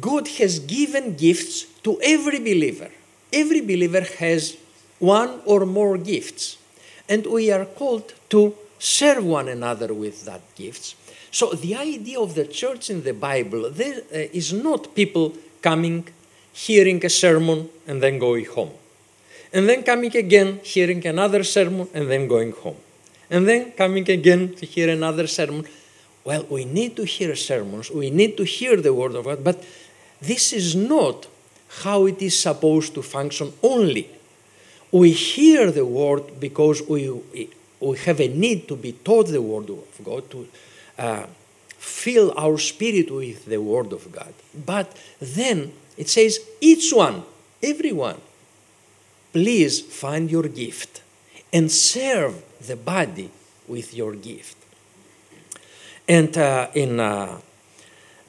God 0.00 0.28
has 0.40 0.58
given 0.58 1.16
gifts 1.16 1.64
to 1.84 1.98
every 2.02 2.40
believer. 2.40 2.90
Every 3.32 3.62
believer 3.62 4.04
has 4.18 4.58
one 4.98 5.40
or 5.46 5.64
more 5.64 5.96
gifts. 5.96 6.58
And 7.08 7.26
we 7.26 7.50
are 7.50 7.64
called 7.64 8.14
to 8.30 8.54
serve 8.78 9.24
one 9.24 9.48
another 9.48 9.92
with 9.92 10.24
that 10.24 10.42
gifts. 10.54 10.94
So 11.30 11.52
the 11.52 11.74
idea 11.74 12.20
of 12.20 12.34
the 12.34 12.46
church 12.46 12.90
in 12.90 13.02
the 13.02 13.12
Bible 13.12 13.70
there, 13.70 14.02
uh, 14.12 14.28
is 14.32 14.52
not 14.52 14.94
people 14.94 15.34
coming, 15.62 16.08
hearing 16.52 17.04
a 17.04 17.10
sermon, 17.10 17.68
and 17.86 18.02
then 18.02 18.18
going 18.18 18.46
home. 18.46 18.70
And 19.52 19.68
then 19.68 19.82
coming 19.82 20.16
again, 20.16 20.60
hearing 20.62 21.06
another 21.06 21.44
sermon, 21.44 21.88
and 21.94 22.10
then 22.10 22.28
going 22.28 22.52
home. 22.52 22.76
And 23.30 23.48
then 23.48 23.72
coming 23.72 24.08
again 24.10 24.54
to 24.56 24.66
hear 24.66 24.88
another 24.90 25.26
sermon. 25.26 25.66
well, 26.24 26.46
we 26.48 26.64
need 26.64 26.96
to 26.96 27.04
hear 27.04 27.36
sermons, 27.36 27.90
we 27.90 28.10
need 28.10 28.36
to 28.36 28.44
hear 28.44 28.80
the 28.80 28.94
Word 28.94 29.14
of 29.14 29.24
God, 29.26 29.44
but 29.44 29.62
this 30.20 30.52
is 30.52 30.74
not 30.74 31.26
how 31.82 32.06
it 32.06 32.22
is 32.22 32.38
supposed 32.38 32.94
to 32.94 33.02
function 33.02 33.52
only. 33.62 34.08
We 34.94 35.10
hear 35.10 35.72
the 35.72 35.84
Word 35.84 36.38
because 36.38 36.80
we, 36.82 37.10
we 37.80 37.96
have 38.06 38.20
a 38.20 38.28
need 38.28 38.68
to 38.68 38.76
be 38.76 38.92
taught 38.92 39.26
the 39.26 39.42
Word 39.42 39.68
of 39.68 40.04
God, 40.04 40.30
to 40.30 40.46
uh, 40.96 41.26
fill 41.76 42.32
our 42.38 42.56
spirit 42.58 43.10
with 43.10 43.44
the 43.46 43.60
Word 43.60 43.92
of 43.92 44.12
God. 44.12 44.32
But 44.54 44.96
then 45.20 45.72
it 45.96 46.08
says, 46.08 46.38
each 46.60 46.92
one, 46.92 47.24
everyone, 47.60 48.20
please 49.32 49.80
find 49.80 50.30
your 50.30 50.44
gift 50.44 51.02
and 51.52 51.72
serve 51.72 52.44
the 52.64 52.76
body 52.76 53.30
with 53.66 53.94
your 53.94 54.14
gift. 54.14 54.56
And 56.06 56.38
uh, 56.38 56.68
in 56.72 57.00
uh, 57.00 57.40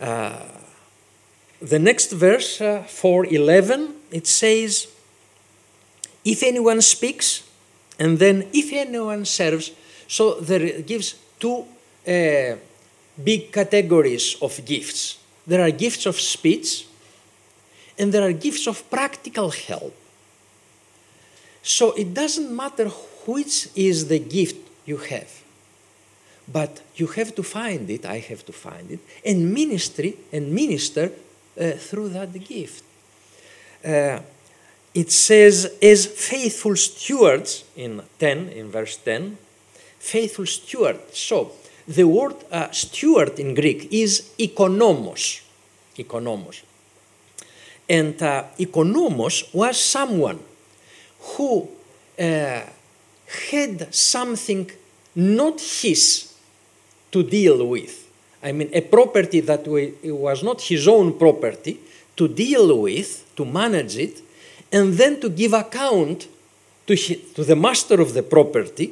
uh, 0.01 0.41
the 1.62 1.78
next 1.78 2.12
verse, 2.12 2.60
uh, 2.60 2.86
411, 2.88 3.93
it 4.10 4.25
says, 4.25 4.88
If 6.25 6.41
anyone 6.43 6.81
speaks, 6.81 7.43
and 7.99 8.17
then 8.17 8.47
if 8.51 8.73
anyone 8.73 9.25
serves, 9.25 9.71
so 10.07 10.39
there 10.41 10.81
gives 10.81 11.15
two 11.39 11.65
uh, 12.07 12.55
big 13.23 13.51
categories 13.51 14.35
of 14.41 14.65
gifts. 14.65 15.19
There 15.45 15.61
are 15.61 15.71
gifts 15.71 16.05
of 16.07 16.19
speech, 16.19 16.88
and 17.97 18.11
there 18.11 18.23
are 18.23 18.33
gifts 18.33 18.67
of 18.67 18.89
practical 18.89 19.51
help. 19.51 19.95
So 21.61 21.93
it 21.93 22.13
doesn't 22.13 22.53
matter 22.55 22.89
which 23.25 23.69
is 23.75 24.07
the 24.07 24.19
gift 24.19 24.57
you 24.85 24.97
have, 24.97 25.43
but 26.51 26.81
you 26.95 27.07
have 27.07 27.33
to 27.35 27.43
find 27.43 27.89
it, 27.89 28.05
I 28.05 28.19
have 28.19 28.45
to 28.45 28.53
find 28.53 28.91
it, 28.91 28.99
and 29.25 29.53
ministry 29.53 30.17
and 30.31 30.51
minister 30.51 31.11
uh, 31.59 31.71
through 31.71 32.09
that 32.09 32.33
gift. 32.33 32.83
Uh, 33.83 34.19
it 34.95 35.12
says, 35.12 35.75
as 35.81 36.05
faithful 36.05 36.75
stewards 36.77 37.65
in 37.75 38.01
10, 38.17 38.47
in 38.47 38.71
verse 38.71 38.95
10, 38.95 39.38
faithful 39.99 40.45
steward. 40.45 40.97
So 41.13 41.51
the 41.86 42.05
word 42.05 42.36
uh, 42.49 42.71
steward 42.71 43.38
in 43.38 43.53
Greek 43.53 43.91
is 43.91 44.31
economos. 44.39 45.41
Economos. 45.97 46.63
And 47.89 48.21
uh, 48.23 48.45
economos 48.58 49.53
was 49.53 49.79
someone 49.79 50.39
who 51.19 51.67
uh, 52.17 52.62
had 53.49 53.93
something 53.93 54.71
not 55.13 55.60
his 55.60 56.34
to 57.12 57.21
deal 57.21 57.67
with. 57.67 58.10
I 58.41 58.53
mean, 58.53 58.69
a 58.71 58.81
property 58.81 59.41
that 59.41 59.67
was 59.67 60.41
not 60.41 60.62
his 60.62 60.88
own 60.88 61.19
property 61.19 61.79
to 62.15 62.29
deal 62.29 62.79
with, 62.79 63.36
to 63.36 63.43
manage 63.43 63.97
it, 63.97 64.21
and 64.75 64.95
then 64.95 65.21
to 65.21 65.29
give 65.29 65.53
account 65.53 66.27
to, 66.85 66.97
to 66.97 67.45
the 67.45 67.55
master 67.55 68.01
of 68.01 68.13
the 68.13 68.21
property 68.21 68.91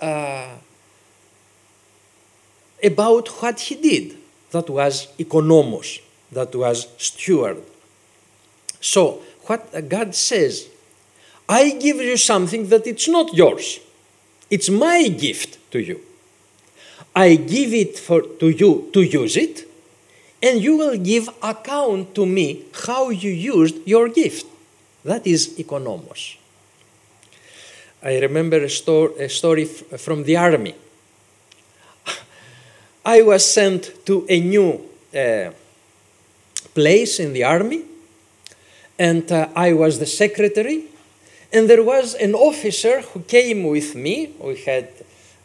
uh, 0.00 0.48
about 2.82 3.28
what 3.28 3.60
he 3.60 3.74
did. 3.74 4.16
That 4.52 4.70
was 4.70 5.08
economos, 5.18 6.00
that 6.32 6.54
was 6.54 6.88
steward. 6.96 7.62
So, 8.80 9.20
what 9.42 9.86
God 9.86 10.14
says, 10.14 10.68
I 11.46 11.72
give 11.72 11.96
you 11.96 12.16
something 12.16 12.68
that 12.70 12.86
it's 12.86 13.06
not 13.06 13.34
yours. 13.34 13.80
It's 14.48 14.70
my 14.70 15.08
gift 15.08 15.58
to 15.72 15.78
you. 15.78 16.00
I 17.14 17.34
give 17.36 17.74
it 17.74 17.98
for, 17.98 18.22
to 18.22 18.48
you 18.48 18.88
to 18.94 19.02
use 19.02 19.36
it, 19.36 19.68
and 20.42 20.62
you 20.62 20.78
will 20.78 20.96
give 20.96 21.28
account 21.42 22.14
to 22.14 22.24
me 22.24 22.64
how 22.86 23.10
you 23.10 23.30
used 23.30 23.86
your 23.86 24.08
gift. 24.08 24.46
That 25.04 25.26
is 25.26 25.58
economos. 25.58 26.36
I 28.02 28.18
remember 28.18 28.62
a, 28.62 28.68
sto- 28.68 29.14
a 29.18 29.28
story 29.28 29.64
f- 29.64 30.00
from 30.00 30.24
the 30.24 30.36
army. 30.36 30.74
I 33.04 33.22
was 33.22 33.44
sent 33.44 34.06
to 34.06 34.24
a 34.28 34.40
new 34.40 34.80
uh, 35.14 35.50
place 36.74 37.18
in 37.20 37.32
the 37.32 37.44
army, 37.44 37.82
and 38.98 39.30
uh, 39.30 39.48
I 39.56 39.72
was 39.72 39.98
the 39.98 40.06
secretary. 40.06 40.84
And 41.52 41.68
there 41.68 41.82
was 41.82 42.14
an 42.14 42.34
officer 42.34 43.02
who 43.02 43.20
came 43.20 43.64
with 43.64 43.94
me. 43.94 44.34
We 44.40 44.56
had 44.56 44.88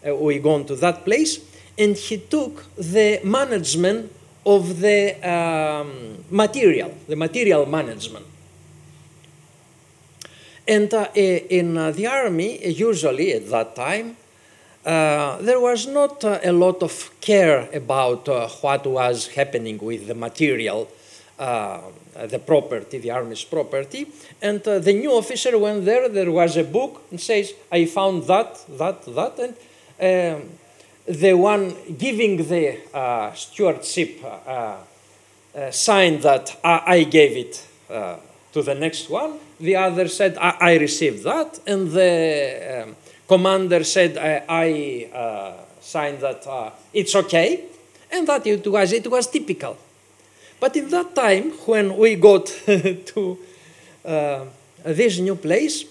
uh, 0.08 0.15
we 0.15 0.39
gone 0.39 0.65
to 0.65 0.76
that 0.78 1.04
place, 1.04 1.39
and 1.78 1.98
he 1.98 2.17
took 2.17 2.63
the 2.78 3.20
management 3.24 4.12
of 4.46 4.80
the 4.80 5.15
um, 5.28 6.24
material, 6.32 6.96
the 7.08 7.15
material 7.15 7.65
management. 7.65 8.26
And 10.67 10.93
uh, 10.93 11.08
in 11.15 11.77
uh, 11.77 11.91
the 11.91 12.08
army, 12.08 12.67
usually 12.67 13.32
at 13.34 13.49
that 13.49 13.75
time, 13.75 14.17
uh, 14.86 15.38
there 15.41 15.60
was 15.60 15.88
not 15.88 16.23
uh, 16.23 16.39
a 16.43 16.51
lot 16.51 16.84
of 16.84 17.12
care 17.21 17.69
about 17.73 18.27
uh, 18.27 18.49
what 18.62 18.86
was 18.86 19.27
happening 19.27 19.77
with 19.77 20.08
the 20.08 20.15
material, 20.15 20.89
uh, 21.39 21.80
the 22.27 22.39
property, 22.39 22.97
the 22.97 23.12
army's 23.12 23.45
property. 23.45 24.08
And 24.41 24.62
the 24.63 24.93
new 24.93 25.12
officer 25.12 25.58
went 25.58 25.86
there, 25.86 26.10
there 26.10 26.32
was 26.32 26.58
a 26.58 26.63
book, 26.63 27.03
and 27.12 27.19
says, 27.19 27.53
I 27.71 27.86
found 27.86 28.23
that, 28.23 28.60
that, 28.77 29.03
that. 29.03 29.56
And 29.99 30.41
um, 30.41 30.49
the 31.06 31.34
one 31.34 31.75
giving 31.97 32.38
the 32.38 32.77
stewardship 33.36 34.19
signed 35.71 36.21
that 36.23 36.60
I, 36.63 36.84
I 36.86 37.03
gave 37.03 37.38
it 37.38 37.65
to 38.58 38.63
the 38.63 38.74
next 38.74 39.10
one. 39.10 39.38
The 39.60 39.76
other 39.76 40.08
said, 40.08 40.36
I, 40.38 40.58
I 40.60 40.78
received 40.78 41.24
that. 41.24 41.60
And 41.67 41.91
the 41.91 42.84
um, 42.84 42.96
commander 43.28 43.84
said, 43.84 44.17
I, 44.17 44.43
I 44.50 45.15
uh, 45.15 45.54
signed 45.80 46.22
that 46.22 46.48
uh, 46.48 46.72
it's 46.91 47.15
okay. 47.15 47.65
And 48.12 48.28
that 48.28 48.48
it 48.48 48.65
was, 48.65 48.93
it 48.93 49.10
was 49.10 49.28
typical. 49.28 49.78
But 50.60 50.76
in 50.76 50.89
that 50.89 51.13
time, 51.13 51.52
when 51.70 51.98
we 51.98 52.15
got 52.15 52.48
to 52.65 53.38
uh, 54.04 54.46
this 54.84 55.20
new 55.20 55.36
place, 55.36 55.86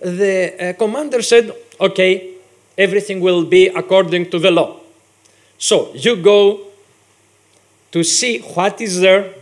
the 0.00 0.70
uh, 0.70 0.72
commander 0.74 1.20
said, 1.20 1.52
okay, 1.78 2.34
everything 2.78 3.20
will 3.20 3.44
be 3.44 3.68
according 3.68 4.30
to 4.30 4.38
the 4.38 4.50
law. 4.50 4.80
So 5.58 5.92
you 5.94 6.16
go 6.16 6.60
to 7.92 8.02
see 8.02 8.38
what 8.38 8.80
is 8.80 9.00
there 9.00 9.34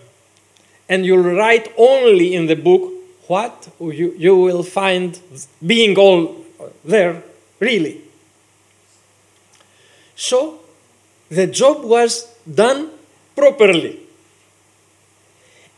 and 0.88 1.04
you'll 1.06 1.34
write 1.36 1.72
only 1.76 2.34
in 2.34 2.46
the 2.46 2.56
book 2.56 2.92
what 3.26 3.68
you, 3.80 4.14
you 4.18 4.36
will 4.36 4.62
find 4.62 5.18
being 5.64 5.96
all 5.96 6.36
there, 6.84 7.22
really. 7.58 8.02
So 10.14 10.60
the 11.28 11.46
job 11.46 11.84
was 11.84 12.26
done 12.52 12.90
properly. 13.34 14.00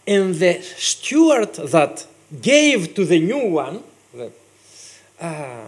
And 0.06 0.34
the 0.34 0.60
steward 0.62 1.54
that 1.54 2.06
gave 2.40 2.94
to 2.94 3.04
the 3.04 3.20
new 3.20 3.50
one 3.50 3.82
uh, 5.20 5.66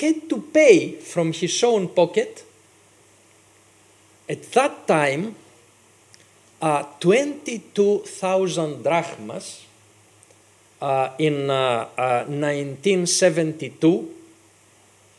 had 0.00 0.28
to 0.28 0.40
pay 0.52 0.96
from 0.96 1.32
his 1.32 1.62
own 1.62 1.88
pocket 1.88 2.44
at 4.28 4.42
that 4.52 4.86
time 4.86 5.34
uh, 6.60 6.84
22,000 7.00 8.82
drachmas 8.82 9.64
uh, 10.80 11.10
in 11.18 11.48
1972. 11.48 13.88
Uh, 13.88 13.90
uh, 13.90 14.04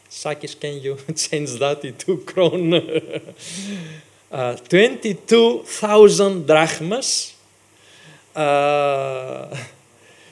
Sakis, 0.10 0.56
can 0.56 0.82
you 0.82 0.98
change 1.16 1.60
that 1.60 1.86
into 1.86 2.18
kron? 2.18 2.72
Uh, 4.32 4.56
22,000 4.56 6.48
drachmas. 6.48 7.36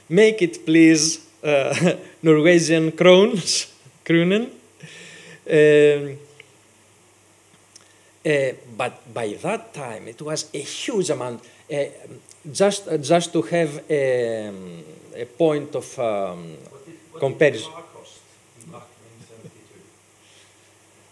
make 0.08 0.42
it, 0.42 0.66
please, 0.66 1.20
Norwegian 2.24 2.94
krones, 2.94 3.68
kronen. 4.06 4.52
Um, 5.46 6.18
but 8.24 9.14
by 9.14 9.38
that 9.42 9.74
time, 9.74 10.08
it 10.08 10.22
was 10.22 10.50
a 10.54 10.60
huge 10.60 11.10
amount. 11.10 11.42
Uh, 11.72 11.86
just, 12.52 12.88
uh, 12.88 12.98
just 12.98 13.32
to 13.34 13.42
have 13.44 13.84
a, 13.90 14.52
a 15.16 15.26
point 15.26 15.76
of 15.76 16.00
um, 16.00 16.56
comparison. 17.20 17.72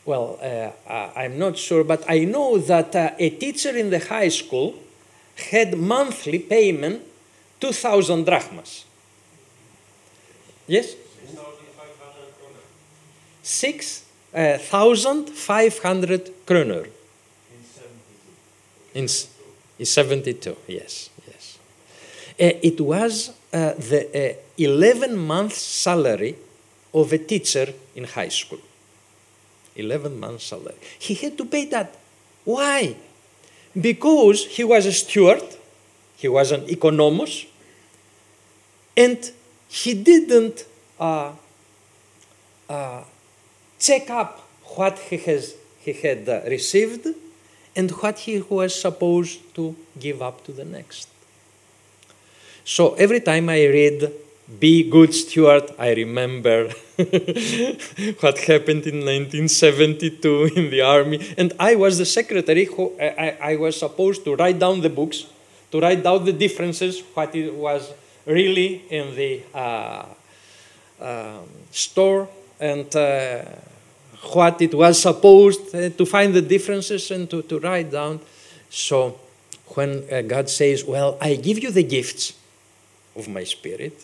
Well, 0.06 0.40
uh, 0.42 0.72
I'm 1.18 1.38
not 1.38 1.58
sure, 1.58 1.84
but 1.84 2.10
I 2.10 2.24
know 2.24 2.58
that 2.60 2.96
uh, 2.96 3.10
a 3.20 3.30
teacher 3.30 3.76
in 3.76 3.90
the 3.90 4.00
high 4.00 4.30
school 4.30 4.74
had 5.52 5.78
monthly 5.78 6.40
payment 6.40 7.02
2,000 7.60 8.26
drachmas. 8.26 8.86
Yes? 10.66 10.96
6,500 13.44 16.32
kroner. 16.46 16.86
In, 18.98 19.08
in 19.78 19.86
72, 19.86 20.58
yes, 20.66 21.12
yes. 21.28 21.60
Uh, 22.40 22.58
it 22.64 22.82
was 22.82 23.30
uh, 23.54 23.74
the 23.74 24.32
uh, 24.32 24.36
11 24.58 25.16
month 25.16 25.54
salary 25.54 26.36
of 26.92 27.14
a 27.14 27.20
teacher 27.20 27.72
in 27.96 28.06
high 28.06 28.30
school. 28.30 28.58
11 29.76 30.20
months 30.20 30.46
salary. 30.46 30.74
He 30.98 31.14
had 31.14 31.38
to 31.38 31.46
pay 31.46 31.66
that. 31.66 31.96
Why? 32.44 32.96
Because 33.80 34.48
he 34.48 34.64
was 34.64 34.88
a 34.88 34.92
steward, 34.92 35.44
he 36.16 36.28
was 36.28 36.52
an 36.52 36.62
economos, 36.62 37.46
and 38.96 39.32
he 39.68 39.94
didn't 39.94 40.66
uh, 41.00 41.34
uh, 42.68 43.04
check 43.80 44.10
up 44.10 44.40
what 44.76 44.98
he, 44.98 45.18
has, 45.18 45.54
he 45.82 45.94
had 45.94 46.28
uh, 46.28 46.42
received 46.48 47.06
and 47.78 47.92
what 48.02 48.20
he 48.20 48.42
was 48.42 48.74
supposed 48.80 49.40
to 49.56 49.76
give 50.00 50.22
up 50.22 50.44
to 50.46 50.52
the 50.52 50.66
next. 50.66 51.08
So 52.66 52.94
every 52.96 53.22
time 53.22 53.50
I 53.50 53.66
read 53.68 54.12
Be 54.60 54.90
Good 54.90 55.14
Steward, 55.14 55.72
I 55.80 55.94
remember 55.94 56.70
what 58.20 58.38
happened 58.40 58.86
in 58.88 59.06
1972 59.06 60.52
in 60.56 60.70
the 60.70 60.82
army. 60.82 61.34
And 61.38 61.54
I 61.60 61.76
was 61.76 61.98
the 61.98 62.06
secretary 62.06 62.66
who 62.66 62.94
I, 63.00 63.38
I- 63.42 63.56
was 63.56 63.78
supposed 63.80 64.24
to 64.26 64.36
write 64.36 64.60
down 64.60 64.82
the 64.82 64.90
books, 64.90 65.26
to 65.72 65.80
write 65.80 66.04
down 66.04 66.26
the 66.26 66.34
differences, 66.34 67.02
what 67.14 67.36
it 67.36 67.54
was 67.54 67.94
really 68.26 68.84
in 68.90 69.16
the 69.16 69.42
uh, 69.54 70.06
um, 71.00 71.48
store, 71.72 72.28
and 72.60 72.94
uh, 72.96 73.46
what 74.22 74.62
it 74.62 74.74
was 74.74 75.02
supposed 75.02 75.74
uh, 75.76 75.90
to 75.90 76.06
find 76.06 76.34
the 76.34 76.42
differences 76.42 77.12
and 77.12 77.30
to, 77.30 77.42
to 77.44 77.60
write 77.60 77.92
down. 77.92 78.20
So 78.70 79.20
when 79.76 80.04
uh, 80.12 80.22
God 80.22 80.50
says, 80.50 80.84
Well, 80.84 81.18
I 81.22 81.36
give 81.36 81.60
you 81.60 81.72
the 81.72 81.84
gifts 81.84 82.34
of 83.16 83.28
my 83.28 83.44
spirit, 83.44 84.04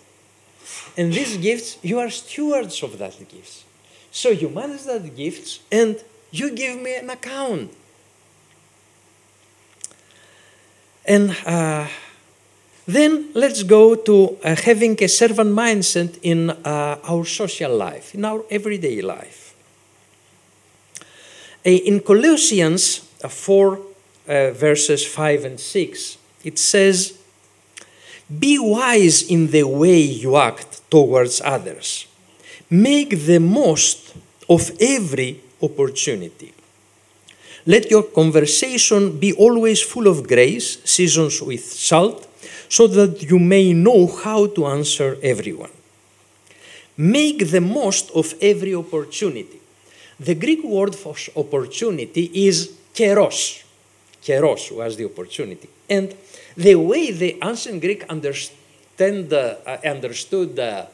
and 0.95 1.11
these 1.11 1.37
gifts, 1.37 1.77
you 1.81 1.99
are 1.99 2.09
stewards 2.09 2.83
of 2.83 2.97
that 2.99 3.17
gifts. 3.29 3.63
So 4.11 4.29
you 4.29 4.49
manage 4.49 4.83
that 4.83 5.15
gifts 5.15 5.59
and 5.71 6.01
you 6.31 6.51
give 6.51 6.79
me 6.79 6.95
an 6.95 7.09
account. 7.09 7.71
And 11.05 11.35
uh, 11.45 11.87
then 12.87 13.29
let's 13.33 13.63
go 13.63 13.95
to 13.95 14.37
uh, 14.43 14.55
having 14.55 15.01
a 15.03 15.07
servant 15.07 15.51
mindset 15.51 16.19
in 16.21 16.49
uh, 16.49 16.99
our 17.03 17.25
social 17.25 17.75
life, 17.75 18.13
in 18.13 18.23
our 18.23 18.43
everyday 18.49 19.01
life. 19.01 19.42
Uh, 21.65 21.69
In 21.69 22.01
Colossians 22.01 23.07
uh, 23.23 23.29
4, 23.29 23.79
uh, 24.27 24.51
verses 24.51 25.05
5 25.05 25.45
and 25.45 25.59
6, 25.59 26.17
it 26.43 26.59
says, 26.59 27.17
Be 28.27 28.59
wise 28.59 29.23
in 29.23 29.47
the 29.51 29.63
way 29.63 30.01
you 30.01 30.35
act 30.35 30.81
towards 30.91 31.41
others. 31.41 32.07
Make 32.69 33.25
the 33.25 33.39
most 33.39 34.13
of 34.49 34.71
every 34.81 35.39
opportunity. 35.61 36.53
Let 37.65 37.89
your 37.89 38.03
conversation 38.03 39.17
be 39.19 39.31
always 39.31 39.81
full 39.81 40.07
of 40.07 40.27
grace, 40.27 40.79
seasoned 40.83 41.31
with 41.47 41.63
salt, 41.63 42.27
so 42.67 42.87
that 42.87 43.23
you 43.23 43.39
may 43.39 43.71
know 43.71 44.07
how 44.07 44.47
to 44.47 44.65
answer 44.65 45.17
everyone. 45.23 45.71
Make 46.97 47.51
the 47.51 47.61
most 47.61 48.11
of 48.11 48.33
every 48.41 48.75
opportunity. 48.75 49.62
The 50.19 50.35
Greek 50.35 50.63
word 50.63 50.95
for 50.95 51.15
opportunity 51.35 52.31
is 52.47 52.71
keros. 52.93 53.63
Keros 54.23 54.71
was 54.71 54.95
the 54.95 55.05
opportunity. 55.05 55.69
And 55.89 56.15
the 56.55 56.75
way 56.75 57.11
the 57.11 57.37
ancient 57.43 57.81
Greek 57.81 58.05
understand, 58.09 59.33
uh, 59.33 59.55
understood 59.83 60.57
uh, 60.59 60.85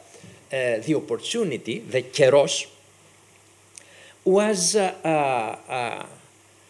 uh, 0.52 0.80
the 0.80 0.94
opportunity, 0.96 1.78
the 1.78 2.02
keros, 2.02 2.66
was 4.24 4.76
uh, 4.76 4.94
uh, 5.04 5.72
uh, 5.72 6.06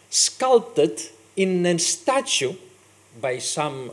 sculpted 0.09 1.01
in 1.35 1.65
a 1.65 1.77
statue 1.79 2.53
by 3.19 3.39
some 3.39 3.91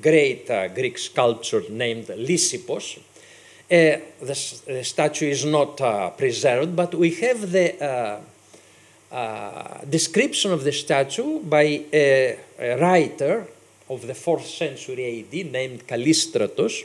great 0.00 0.46
Greek 0.74 0.98
sculptor 0.98 1.62
named 1.70 2.06
Lysippos. 2.06 2.98
Uh, 3.68 3.98
the, 4.20 4.60
the 4.66 4.84
statue 4.84 5.28
is 5.28 5.44
not 5.44 5.80
uh, 5.80 6.10
preserved, 6.10 6.76
but 6.76 6.94
we 6.94 7.10
have 7.10 7.50
the 7.50 7.74
uh, 7.84 8.20
uh, 9.12 9.84
description 9.90 10.52
of 10.52 10.62
the 10.62 10.70
statue 10.70 11.40
by 11.40 11.84
a, 11.92 12.38
a 12.60 12.76
writer 12.80 13.46
of 13.88 14.06
the 14.06 14.12
4th 14.12 14.46
century 14.46 15.20
AD 15.20 15.50
named 15.50 15.86
Callistratus. 15.86 16.84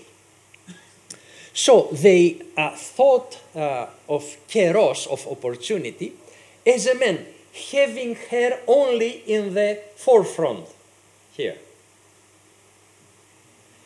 So 1.53 1.89
they 1.91 2.41
uh, 2.57 2.71
thought 2.75 3.39
uh, 3.55 3.87
of 4.09 4.23
keros, 4.47 5.07
of 5.07 5.27
opportunity, 5.27 6.13
as 6.65 6.87
a 6.87 6.95
man 6.95 7.25
having 7.71 8.15
her 8.31 8.59
only 8.67 9.23
in 9.27 9.53
the 9.53 9.79
forefront, 9.95 10.65
here. 11.33 11.57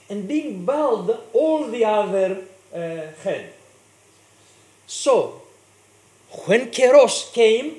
And 0.10 0.28
being 0.28 0.64
bald 0.66 1.10
all 1.34 1.68
the 1.68 1.84
other 1.84 2.42
uh. 2.76 3.40
So, 4.88 5.42
when 6.46 6.68
keros 6.72 7.34
came, 7.34 7.76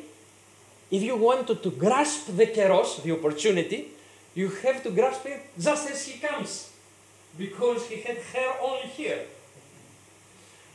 if 0.90 1.02
you 1.02 1.16
wanted 1.16 1.62
to 1.62 1.70
grasp 1.70 2.28
the 2.36 2.46
keros, 2.46 3.02
the 3.02 3.12
opportunity, 3.12 3.88
you 4.34 4.48
have 4.48 4.82
to 4.82 4.90
grasp 4.90 5.26
it 5.26 5.40
just 5.58 5.90
as 5.90 6.06
he 6.06 6.18
comes, 6.18 6.70
because 7.38 7.86
he 7.88 8.00
had 8.00 8.18
hair 8.18 8.54
only 8.62 8.88
here. 8.88 9.22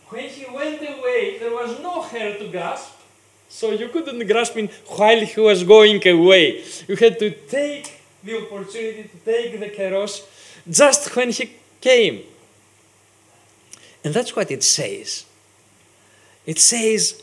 When 0.09 0.26
he 0.26 0.45
went 0.53 0.82
away, 0.82 1.38
there 1.39 1.51
was 1.51 1.80
no 1.80 2.01
hair 2.01 2.38
to 2.38 2.47
grasp, 2.49 2.93
so 3.49 3.72
you 3.72 3.88
couldn't 3.89 4.26
grasp 4.28 4.55
him 4.55 4.69
while 4.88 5.19
he 5.19 5.39
was 5.39 5.63
going 5.63 6.05
away. 6.07 6.63
You 6.88 6.95
had 6.95 7.17
to 7.19 7.32
take 7.32 8.01
the 8.24 8.38
opportunity 8.38 9.03
to 9.03 9.17
take 9.26 9.59
the 9.59 9.69
keros 9.69 10.26
just 10.69 11.15
when 11.15 11.32
he 11.32 11.51
came. 11.80 12.24
And 14.04 14.14
that's 14.14 14.36
what 14.36 14.49
it 14.52 14.64
says. 14.64 15.26
It 16.45 16.60
says, 16.60 17.22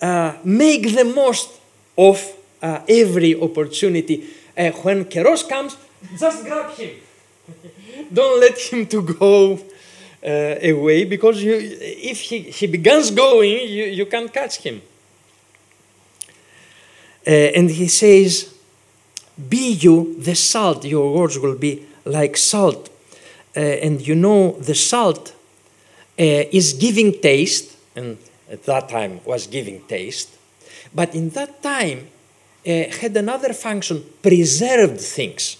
uh, 0.00 0.34
make 0.44 0.94
the 0.94 1.04
most 1.04 1.60
of 1.96 2.36
uh, 2.62 2.80
every 2.88 3.40
opportunity. 3.40 4.26
Uh, 4.56 4.70
when 4.82 5.04
Keros 5.04 5.48
comes, 5.48 5.76
just 6.18 6.44
grab 6.44 6.70
him. 6.74 6.96
Don't 8.12 8.40
let 8.40 8.58
him 8.58 8.86
to 8.86 9.02
go 9.02 9.58
uh, 10.26 10.56
away 10.62 11.04
because 11.04 11.42
you, 11.42 11.54
if 11.54 12.20
he, 12.20 12.40
he 12.40 12.66
begins 12.66 13.10
going, 13.10 13.68
you, 13.68 13.84
you 13.84 14.06
can't 14.06 14.32
catch 14.32 14.58
him. 14.58 14.80
Uh, 17.26 17.30
and 17.30 17.70
he 17.70 17.88
says, 17.88 18.54
Be 19.48 19.72
you 19.72 20.16
the 20.18 20.34
salt, 20.34 20.84
your 20.84 21.12
words 21.12 21.38
will 21.38 21.56
be 21.56 21.84
like 22.04 22.36
salt. 22.36 22.88
Uh, 23.56 23.60
and 23.60 24.06
you 24.06 24.14
know, 24.14 24.52
the 24.60 24.74
salt 24.74 25.35
is 26.18 26.72
giving 26.74 27.20
taste, 27.20 27.76
and 27.94 28.18
at 28.50 28.62
that 28.64 28.88
time 28.88 29.20
was 29.24 29.46
giving 29.46 29.82
taste, 29.86 30.30
but 30.94 31.14
in 31.14 31.30
that 31.30 31.62
time 31.62 32.08
uh, 32.66 32.84
had 33.00 33.16
another 33.16 33.52
function, 33.52 34.04
preserved 34.22 35.00
things. 35.00 35.56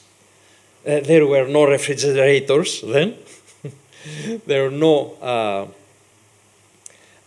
Uh, 0.85 1.01
there 1.01 1.27
were 1.27 1.47
no 1.47 1.65
refrigerators 1.65 2.81
then, 2.83 3.15
there 4.47 4.65
were 4.65 4.77
no 4.77 5.15
uh, 5.23 5.67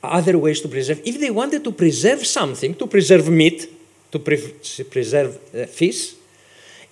other 0.04 0.38
ways 0.38 0.62
to 0.62 0.68
preserve. 0.68 1.02
If 1.06 1.20
they 1.20 1.32
wanted 1.32 1.64
to 1.64 1.72
preserve 1.72 2.26
something, 2.26 2.76
to 2.76 2.88
preserve 2.88 3.30
meat, 3.30 3.68
to 4.12 4.20
pre- 4.20 4.54
preserve 4.90 5.40
uh, 5.54 5.66
fish, 5.66 6.14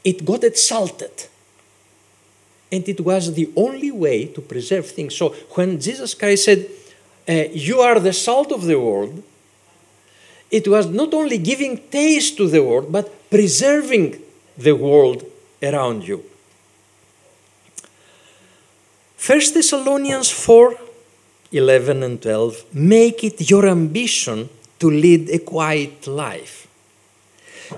it 0.04 0.24
got 0.24 0.44
it 0.44 0.58
salted. 0.58 1.28
And 2.72 2.88
it 2.88 3.00
was 3.00 3.34
the 3.34 3.52
only 3.56 3.92
way 3.92 4.26
to 4.26 4.42
preserve 4.42 4.90
things. 4.90 5.16
So 5.16 5.30
when 5.56 5.80
Jesus 5.80 6.14
Christ 6.14 6.46
said, 6.46 6.70
uh, 7.28 7.50
You 7.52 7.80
are 7.80 8.00
the 8.00 8.14
salt 8.14 8.52
of 8.52 8.66
the 8.66 8.80
world, 8.80 9.24
it 10.50 10.68
was 10.68 10.88
not 10.88 11.14
only 11.14 11.38
giving 11.38 11.78
taste 11.90 12.38
to 12.38 12.48
the 12.48 12.64
world, 12.64 12.92
but 12.92 13.30
preserving 13.30 14.22
the 14.58 14.74
world 14.74 15.26
around 15.62 16.08
you. 16.08 16.24
1 19.26 19.40
Thessalonians 19.54 20.32
4 20.32 20.76
11 21.52 22.04
and 22.04 22.22
12 22.22 22.74
make 22.74 23.24
it 23.24 23.50
your 23.50 23.68
ambition 23.68 24.50
to 24.80 24.90
lead 24.90 25.30
a 25.30 25.40
quiet 25.40 26.06
life. 26.08 26.67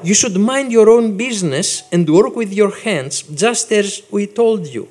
You 0.03 0.13
should 0.13 0.37
mind 0.37 0.71
your 0.71 0.89
own 0.89 1.17
business 1.17 1.83
and 1.91 2.09
work 2.09 2.35
with 2.35 2.53
your 2.53 2.75
hands, 2.75 3.23
just 3.23 3.71
as 3.71 4.01
we 4.11 4.27
told 4.27 4.67
you, 4.67 4.87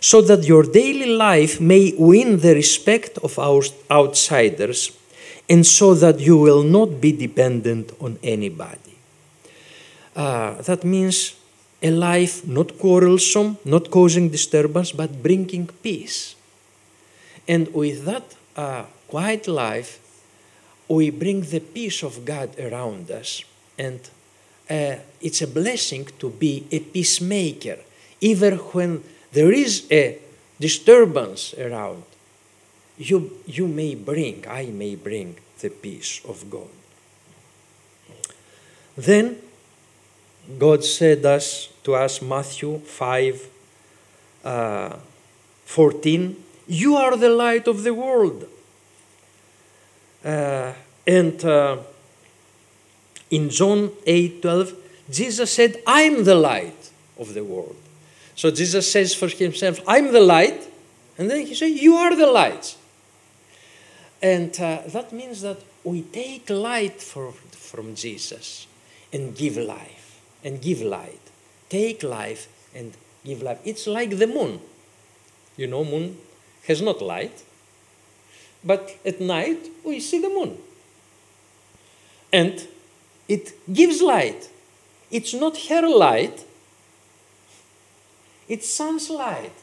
so 0.00 0.22
that 0.22 0.44
your 0.44 0.62
daily 0.62 1.06
life 1.06 1.60
may 1.60 1.94
win 1.98 2.40
the 2.40 2.54
respect 2.54 3.18
of 3.18 3.38
our 3.38 3.62
outsiders, 3.90 4.90
and 5.48 5.66
so 5.66 5.94
that 5.94 6.20
you 6.20 6.38
will 6.38 6.62
not 6.62 7.00
be 7.00 7.12
dependent 7.12 7.92
on 8.00 8.18
anybody. 8.22 8.96
Uh, 10.16 10.60
that 10.62 10.84
means 10.84 11.34
a 11.82 11.90
life 11.90 12.46
not 12.46 12.78
quarrelsome, 12.78 13.58
not 13.64 13.90
causing 13.90 14.28
disturbance, 14.28 14.92
but 14.92 15.22
bringing 15.22 15.66
peace. 15.82 16.36
And 17.48 17.72
with 17.74 18.04
that 18.04 18.24
uh, 18.56 18.84
quiet 19.08 19.48
life, 19.48 19.98
we 20.88 21.10
bring 21.10 21.42
the 21.42 21.60
peace 21.60 22.02
of 22.02 22.24
God 22.24 22.58
around 22.58 23.10
us. 23.10 23.44
And 23.78 24.00
uh, 24.72 24.96
it's 25.20 25.42
a 25.42 25.46
blessing 25.46 26.08
to 26.18 26.30
be 26.30 26.66
a 26.70 26.78
peacemaker, 26.80 27.78
even 28.20 28.56
when 28.72 29.04
there 29.32 29.52
is 29.52 29.86
a 29.90 30.18
disturbance 30.58 31.54
around. 31.58 32.04
You, 32.96 33.38
you 33.46 33.68
may 33.68 33.94
bring, 33.94 34.46
I 34.48 34.66
may 34.66 34.94
bring 34.96 35.36
the 35.60 35.68
peace 35.68 36.22
of 36.24 36.48
God. 36.48 36.68
Then 38.96 39.36
God 40.58 40.84
said 40.84 41.24
us 41.26 41.68
to 41.84 41.94
us, 41.94 42.22
Matthew 42.22 42.78
5 42.78 43.48
uh, 44.44 44.96
14, 45.64 46.44
You 46.66 46.96
are 46.96 47.16
the 47.16 47.28
light 47.28 47.68
of 47.68 47.82
the 47.82 47.92
world. 47.92 48.48
Uh, 50.24 50.72
and 51.06 51.44
uh, 51.44 51.78
in 53.32 53.48
John 53.48 53.90
8 54.06 54.42
12, 54.42 54.74
Jesus 55.10 55.50
said, 55.50 55.82
I'm 55.86 56.24
the 56.24 56.36
light 56.36 56.90
of 57.18 57.34
the 57.34 57.42
world. 57.42 57.76
So 58.36 58.50
Jesus 58.50 58.90
says 58.90 59.14
for 59.14 59.28
himself, 59.28 59.80
I'm 59.88 60.12
the 60.12 60.20
light. 60.20 60.68
And 61.18 61.30
then 61.30 61.46
he 61.46 61.54
said, 61.54 61.70
You 61.70 61.96
are 61.96 62.14
the 62.14 62.26
light. 62.26 62.76
And 64.22 64.52
uh, 64.60 64.82
that 64.88 65.12
means 65.12 65.42
that 65.42 65.58
we 65.82 66.02
take 66.02 66.48
light 66.48 67.00
for, 67.00 67.32
from 67.32 67.94
Jesus 67.94 68.66
and 69.12 69.34
give 69.34 69.56
life 69.56 70.20
and 70.44 70.60
give 70.60 70.82
light. 70.82 71.20
Take 71.68 72.02
life 72.02 72.48
and 72.74 72.92
give 73.24 73.42
life. 73.42 73.58
It's 73.64 73.86
like 73.86 74.18
the 74.18 74.26
moon. 74.26 74.60
You 75.56 75.66
know, 75.66 75.84
moon 75.84 76.18
has 76.68 76.80
not 76.80 77.02
light, 77.02 77.42
but 78.62 78.96
at 79.04 79.20
night 79.20 79.68
we 79.84 80.00
see 80.00 80.20
the 80.20 80.28
moon. 80.28 80.58
And 82.32 82.66
it 83.32 83.54
gives 83.72 84.02
light. 84.02 84.50
It's 85.10 85.32
not 85.32 85.56
her 85.68 85.88
light, 85.88 86.44
it's 88.46 88.68
sun's 88.68 89.08
light. 89.08 89.56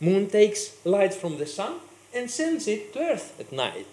Moon 0.00 0.28
takes 0.28 0.74
light 0.84 1.14
from 1.14 1.38
the 1.38 1.46
sun 1.46 1.74
and 2.12 2.28
sends 2.28 2.66
it 2.66 2.92
to 2.92 2.98
earth 2.98 3.38
at 3.38 3.52
night. 3.52 3.86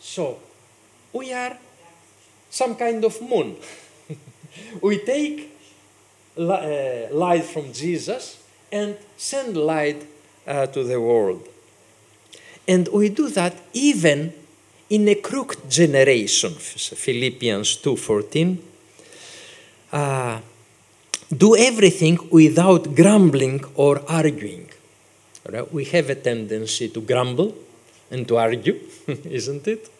So, 0.00 0.40
we 1.12 1.32
are 1.32 1.56
some 2.50 2.74
kind 2.74 3.04
of 3.04 3.20
moon. 3.22 3.56
we 4.82 4.98
take 5.04 5.56
uh, 6.36 7.06
light 7.12 7.44
from 7.44 7.72
Jesus 7.72 8.42
and 8.72 8.96
send 9.16 9.56
light 9.56 10.04
uh, 10.48 10.66
to 10.66 10.82
the 10.82 11.00
world. 11.00 11.46
And 12.66 12.88
we 12.88 13.08
do 13.08 13.28
that 13.28 13.54
even 13.72 14.32
in 14.90 15.08
a 15.08 15.14
crooked 15.16 15.70
generation. 15.70 16.52
Philippians 16.52 17.76
2:14. 17.82 18.58
Uh, 19.92 20.40
do 21.36 21.56
everything 21.56 22.18
without 22.30 22.94
grumbling 22.94 23.64
or 23.74 24.02
arguing. 24.08 24.68
Right? 25.48 25.72
We 25.72 25.84
have 25.86 26.10
a 26.10 26.14
tendency 26.14 26.88
to 26.88 27.00
grumble 27.00 27.54
and 28.10 28.26
to 28.28 28.36
argue, 28.36 28.78
isn't 29.24 29.66
it? 29.68 29.90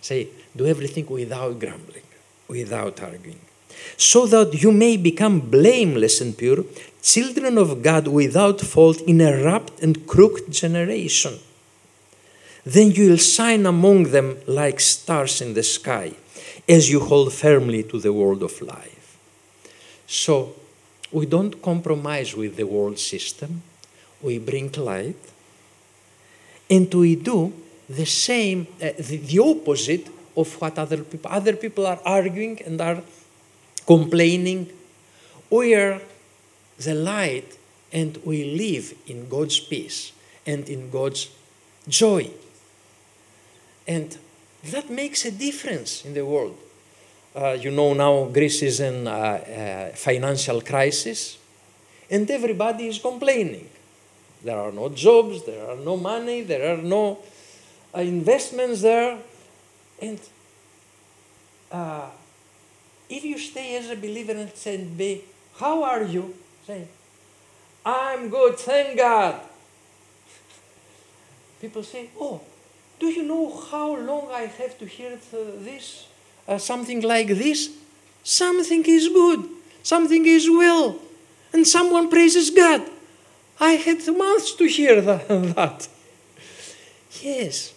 Say, 0.00 0.28
do 0.54 0.66
everything 0.66 1.06
without 1.06 1.58
grumbling, 1.58 2.06
without 2.48 3.02
arguing, 3.02 3.40
so 3.96 4.26
that 4.26 4.62
you 4.62 4.70
may 4.72 4.96
become 4.96 5.40
blameless 5.40 6.20
and 6.20 6.36
pure, 6.36 6.64
children 7.02 7.58
of 7.58 7.82
God 7.82 8.08
without 8.08 8.60
fault 8.60 9.00
in 9.02 9.20
a 9.20 9.32
corrupt 9.32 9.82
and 9.82 10.06
crooked 10.06 10.50
generation. 10.50 11.38
Then 12.66 12.90
you 12.90 13.10
will 13.10 13.16
shine 13.16 13.64
among 13.64 14.10
them 14.10 14.38
like 14.48 14.80
stars 14.80 15.40
in 15.40 15.54
the 15.54 15.62
sky, 15.62 16.14
as 16.68 16.90
you 16.90 16.98
hold 16.98 17.32
firmly 17.32 17.84
to 17.84 18.00
the 18.00 18.12
word 18.12 18.42
of 18.42 18.60
life. 18.60 19.16
So, 20.08 20.52
we 21.12 21.26
don't 21.26 21.62
compromise 21.62 22.34
with 22.34 22.56
the 22.56 22.66
world 22.66 22.98
system, 22.98 23.62
we 24.20 24.38
bring 24.38 24.72
light, 24.72 25.16
and 26.68 26.92
we 26.92 27.14
do 27.14 27.52
the 27.88 28.04
same, 28.04 28.66
uh, 28.82 28.90
the, 28.98 29.18
the 29.18 29.38
opposite 29.38 30.08
of 30.36 30.60
what 30.60 30.76
other 30.76 31.04
people, 31.04 31.30
other 31.30 31.54
people 31.54 31.86
are 31.86 32.00
arguing 32.04 32.60
and 32.66 32.80
are 32.80 33.00
complaining. 33.86 34.68
We 35.48 35.76
are 35.76 36.00
the 36.78 36.94
light 36.94 37.56
and 37.92 38.18
we 38.24 38.56
live 38.58 38.92
in 39.06 39.28
God's 39.28 39.60
peace 39.60 40.10
and 40.44 40.68
in 40.68 40.90
God's 40.90 41.30
joy. 41.88 42.28
And 43.86 44.16
that 44.64 44.90
makes 44.90 45.24
a 45.24 45.30
difference 45.30 46.04
in 46.04 46.14
the 46.14 46.24
world. 46.24 46.56
Uh, 47.34 47.52
you 47.52 47.70
know 47.70 47.92
now 47.92 48.24
Greece 48.24 48.62
is 48.62 48.80
in 48.80 49.06
a 49.06 49.10
uh, 49.10 49.14
uh, 49.14 49.88
financial 49.94 50.62
crisis 50.62 51.36
and 52.10 52.30
everybody 52.30 52.88
is 52.88 52.98
complaining. 52.98 53.68
There 54.42 54.58
are 54.58 54.72
no 54.72 54.88
jobs, 54.88 55.44
there 55.44 55.68
are 55.68 55.76
no 55.76 55.96
money, 55.96 56.42
there 56.42 56.74
are 56.74 56.82
no 56.82 57.18
uh, 57.94 58.00
investments 58.00 58.82
there. 58.82 59.18
And 60.00 60.20
uh, 61.70 62.08
if 63.08 63.24
you 63.24 63.38
stay 63.38 63.76
as 63.76 63.90
a 63.90 63.96
believer 63.96 64.32
and 64.32 64.50
say, 64.54 64.82
be, 64.84 65.24
how 65.56 65.82
are 65.82 66.04
you? 66.04 66.34
Say, 66.66 66.86
I'm 67.84 68.28
good, 68.28 68.56
thank 68.58 68.98
God. 68.98 69.40
People 71.60 71.82
say, 71.82 72.10
oh, 72.20 72.40
do 72.98 73.06
you 73.06 73.22
know 73.22 73.50
how 73.70 73.96
long 73.96 74.28
I 74.30 74.42
have 74.42 74.78
to 74.78 74.86
hear 74.86 75.18
this? 75.60 76.06
Uh, 76.48 76.58
something 76.58 77.02
like 77.02 77.28
this? 77.28 77.70
Something 78.22 78.84
is 78.86 79.08
good, 79.08 79.48
something 79.82 80.26
is 80.26 80.48
well, 80.50 80.96
and 81.52 81.66
someone 81.66 82.08
praises 82.10 82.50
God. 82.50 82.82
I 83.60 83.72
had 83.72 84.06
months 84.16 84.52
to 84.54 84.66
hear 84.66 85.00
that. 85.00 85.28
that. 85.56 85.88
Yes, 87.22 87.72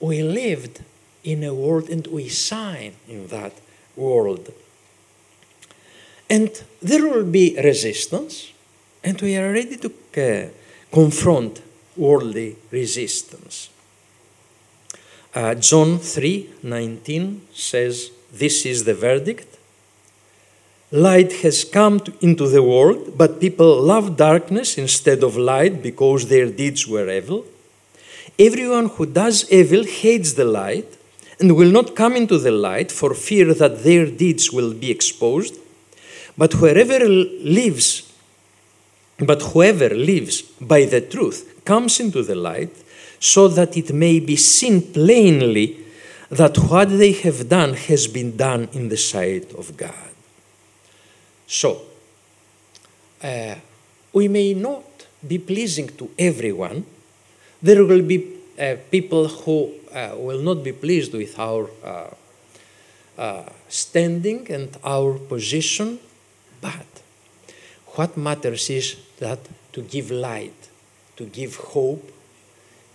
we 0.00 0.22
lived 0.22 0.80
in 1.24 1.44
a 1.44 1.54
world 1.54 1.88
and 1.88 2.06
we 2.06 2.28
shine 2.28 2.94
in 3.08 3.26
that 3.28 3.52
world. 3.96 4.52
And 6.30 6.50
there 6.80 7.06
will 7.06 7.24
be 7.24 7.58
resistance, 7.62 8.52
and 9.04 9.20
we 9.20 9.36
are 9.36 9.52
ready 9.52 9.76
to 9.76 9.92
uh, 10.16 10.48
confront 10.90 11.60
worldly 11.96 12.56
resistance. 12.70 13.68
Uh, 15.34 15.54
John 15.54 15.98
3:19 15.98 17.40
says, 17.54 18.10
"This 18.32 18.66
is 18.66 18.84
the 18.84 18.94
verdict. 18.94 19.48
Light 20.90 21.32
has 21.42 21.64
come 21.64 22.00
to, 22.00 22.12
into 22.20 22.46
the 22.48 22.62
world, 22.62 23.16
but 23.16 23.40
people 23.40 23.80
love 23.80 24.16
darkness 24.16 24.76
instead 24.76 25.22
of 25.22 25.38
light 25.38 25.82
because 25.82 26.26
their 26.26 26.48
deeds 26.50 26.86
were 26.86 27.08
evil. 27.10 27.46
Everyone 28.38 28.88
who 28.88 29.06
does 29.06 29.50
evil 29.50 29.84
hates 29.84 30.34
the 30.34 30.44
light 30.44 30.98
and 31.40 31.56
will 31.56 31.70
not 31.70 31.96
come 31.96 32.14
into 32.14 32.38
the 32.38 32.50
light 32.50 32.92
for 32.92 33.14
fear 33.14 33.54
that 33.54 33.82
their 33.84 34.04
deeds 34.04 34.52
will 34.52 34.74
be 34.74 34.90
exposed. 34.90 35.58
But 36.36 36.54
wherever 36.60 36.98
lives, 37.08 38.12
but 39.18 39.40
whoever 39.42 39.90
lives 39.94 40.42
by 40.42 40.84
the 40.84 41.00
truth 41.00 41.51
comes 41.64 42.00
into 42.00 42.22
the 42.22 42.34
light, 42.34 42.74
so 43.18 43.48
that 43.48 43.76
it 43.76 43.92
may 43.92 44.20
be 44.20 44.36
seen 44.36 44.92
plainly 44.92 45.78
that 46.30 46.56
what 46.58 46.88
they 46.88 47.12
have 47.12 47.48
done 47.48 47.74
has 47.74 48.06
been 48.06 48.36
done 48.36 48.68
in 48.72 48.88
the 48.88 48.96
sight 48.96 49.52
of 49.54 49.76
God. 49.76 50.10
So, 51.46 51.82
uh, 53.22 53.54
we 54.12 54.28
may 54.28 54.54
not 54.54 54.84
be 55.26 55.38
pleasing 55.38 55.88
to 55.98 56.10
everyone. 56.18 56.84
There 57.62 57.84
will 57.84 58.02
be 58.02 58.38
uh, 58.58 58.76
people 58.90 59.28
who 59.28 59.72
uh, 59.92 60.14
will 60.16 60.40
not 60.40 60.64
be 60.64 60.72
pleased 60.72 61.12
with 61.12 61.38
our 61.38 61.68
uh, 61.84 62.10
uh, 63.18 63.44
standing 63.68 64.50
and 64.50 64.76
our 64.82 65.18
position, 65.18 65.98
but 66.60 66.86
what 67.94 68.16
matters 68.16 68.70
is 68.70 68.96
that 69.18 69.38
to 69.72 69.82
give 69.82 70.10
light, 70.10 70.61
to 71.22 71.26
give 71.26 71.54
hope, 71.56 72.10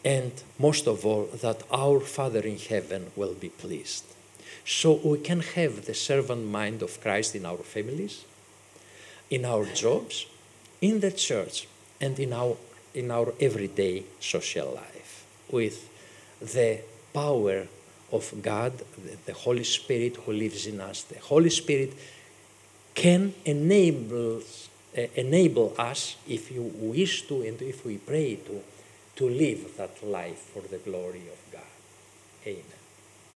and 0.04 0.32
most 0.60 0.88
of 0.88 1.06
all, 1.06 1.30
that 1.42 1.64
our 1.72 2.00
Father 2.00 2.42
in 2.42 2.58
heaven 2.58 3.12
will 3.16 3.34
be 3.34 3.50
pleased. 3.50 4.04
So 4.66 5.00
we 5.04 5.20
can 5.20 5.40
have 5.40 5.86
the 5.86 5.94
servant 5.94 6.46
mind 6.46 6.82
of 6.82 7.00
Christ 7.00 7.36
in 7.36 7.46
our 7.46 7.64
families, 7.76 8.26
in 9.30 9.46
our 9.46 9.66
jobs, 9.66 10.26
in 10.82 11.00
the 11.00 11.12
church, 11.12 11.68
and 12.02 12.20
in 12.20 12.34
our, 12.34 12.58
in 12.94 13.12
our 13.12 13.34
everyday 13.40 14.04
social 14.20 14.74
life 14.74 15.26
with 15.50 15.90
the 16.42 16.82
power 17.14 17.68
of 18.12 18.34
God, 18.42 18.74
the, 19.26 19.34
Holy 19.34 19.64
Spirit 19.64 20.18
who 20.18 20.34
lives 20.34 20.68
in 20.68 20.82
us. 20.82 21.04
The 21.04 21.20
Holy 21.20 21.50
Spirit 21.50 21.94
can 22.94 23.34
enable, 23.46 24.42
enable 24.94 25.74
us, 25.78 26.16
if 26.28 26.52
you 26.52 26.72
wish 26.76 27.28
to 27.28 27.42
and 27.42 27.62
if 27.62 27.86
we 27.86 27.98
pray 27.98 28.36
to, 28.36 28.62
to 29.16 29.30
live 29.30 29.76
that 29.78 30.04
life 30.06 30.40
for 30.54 30.62
the 30.62 30.78
glory 30.78 31.28
of 31.28 31.52
God. 31.52 31.62
Amen. 32.46 32.77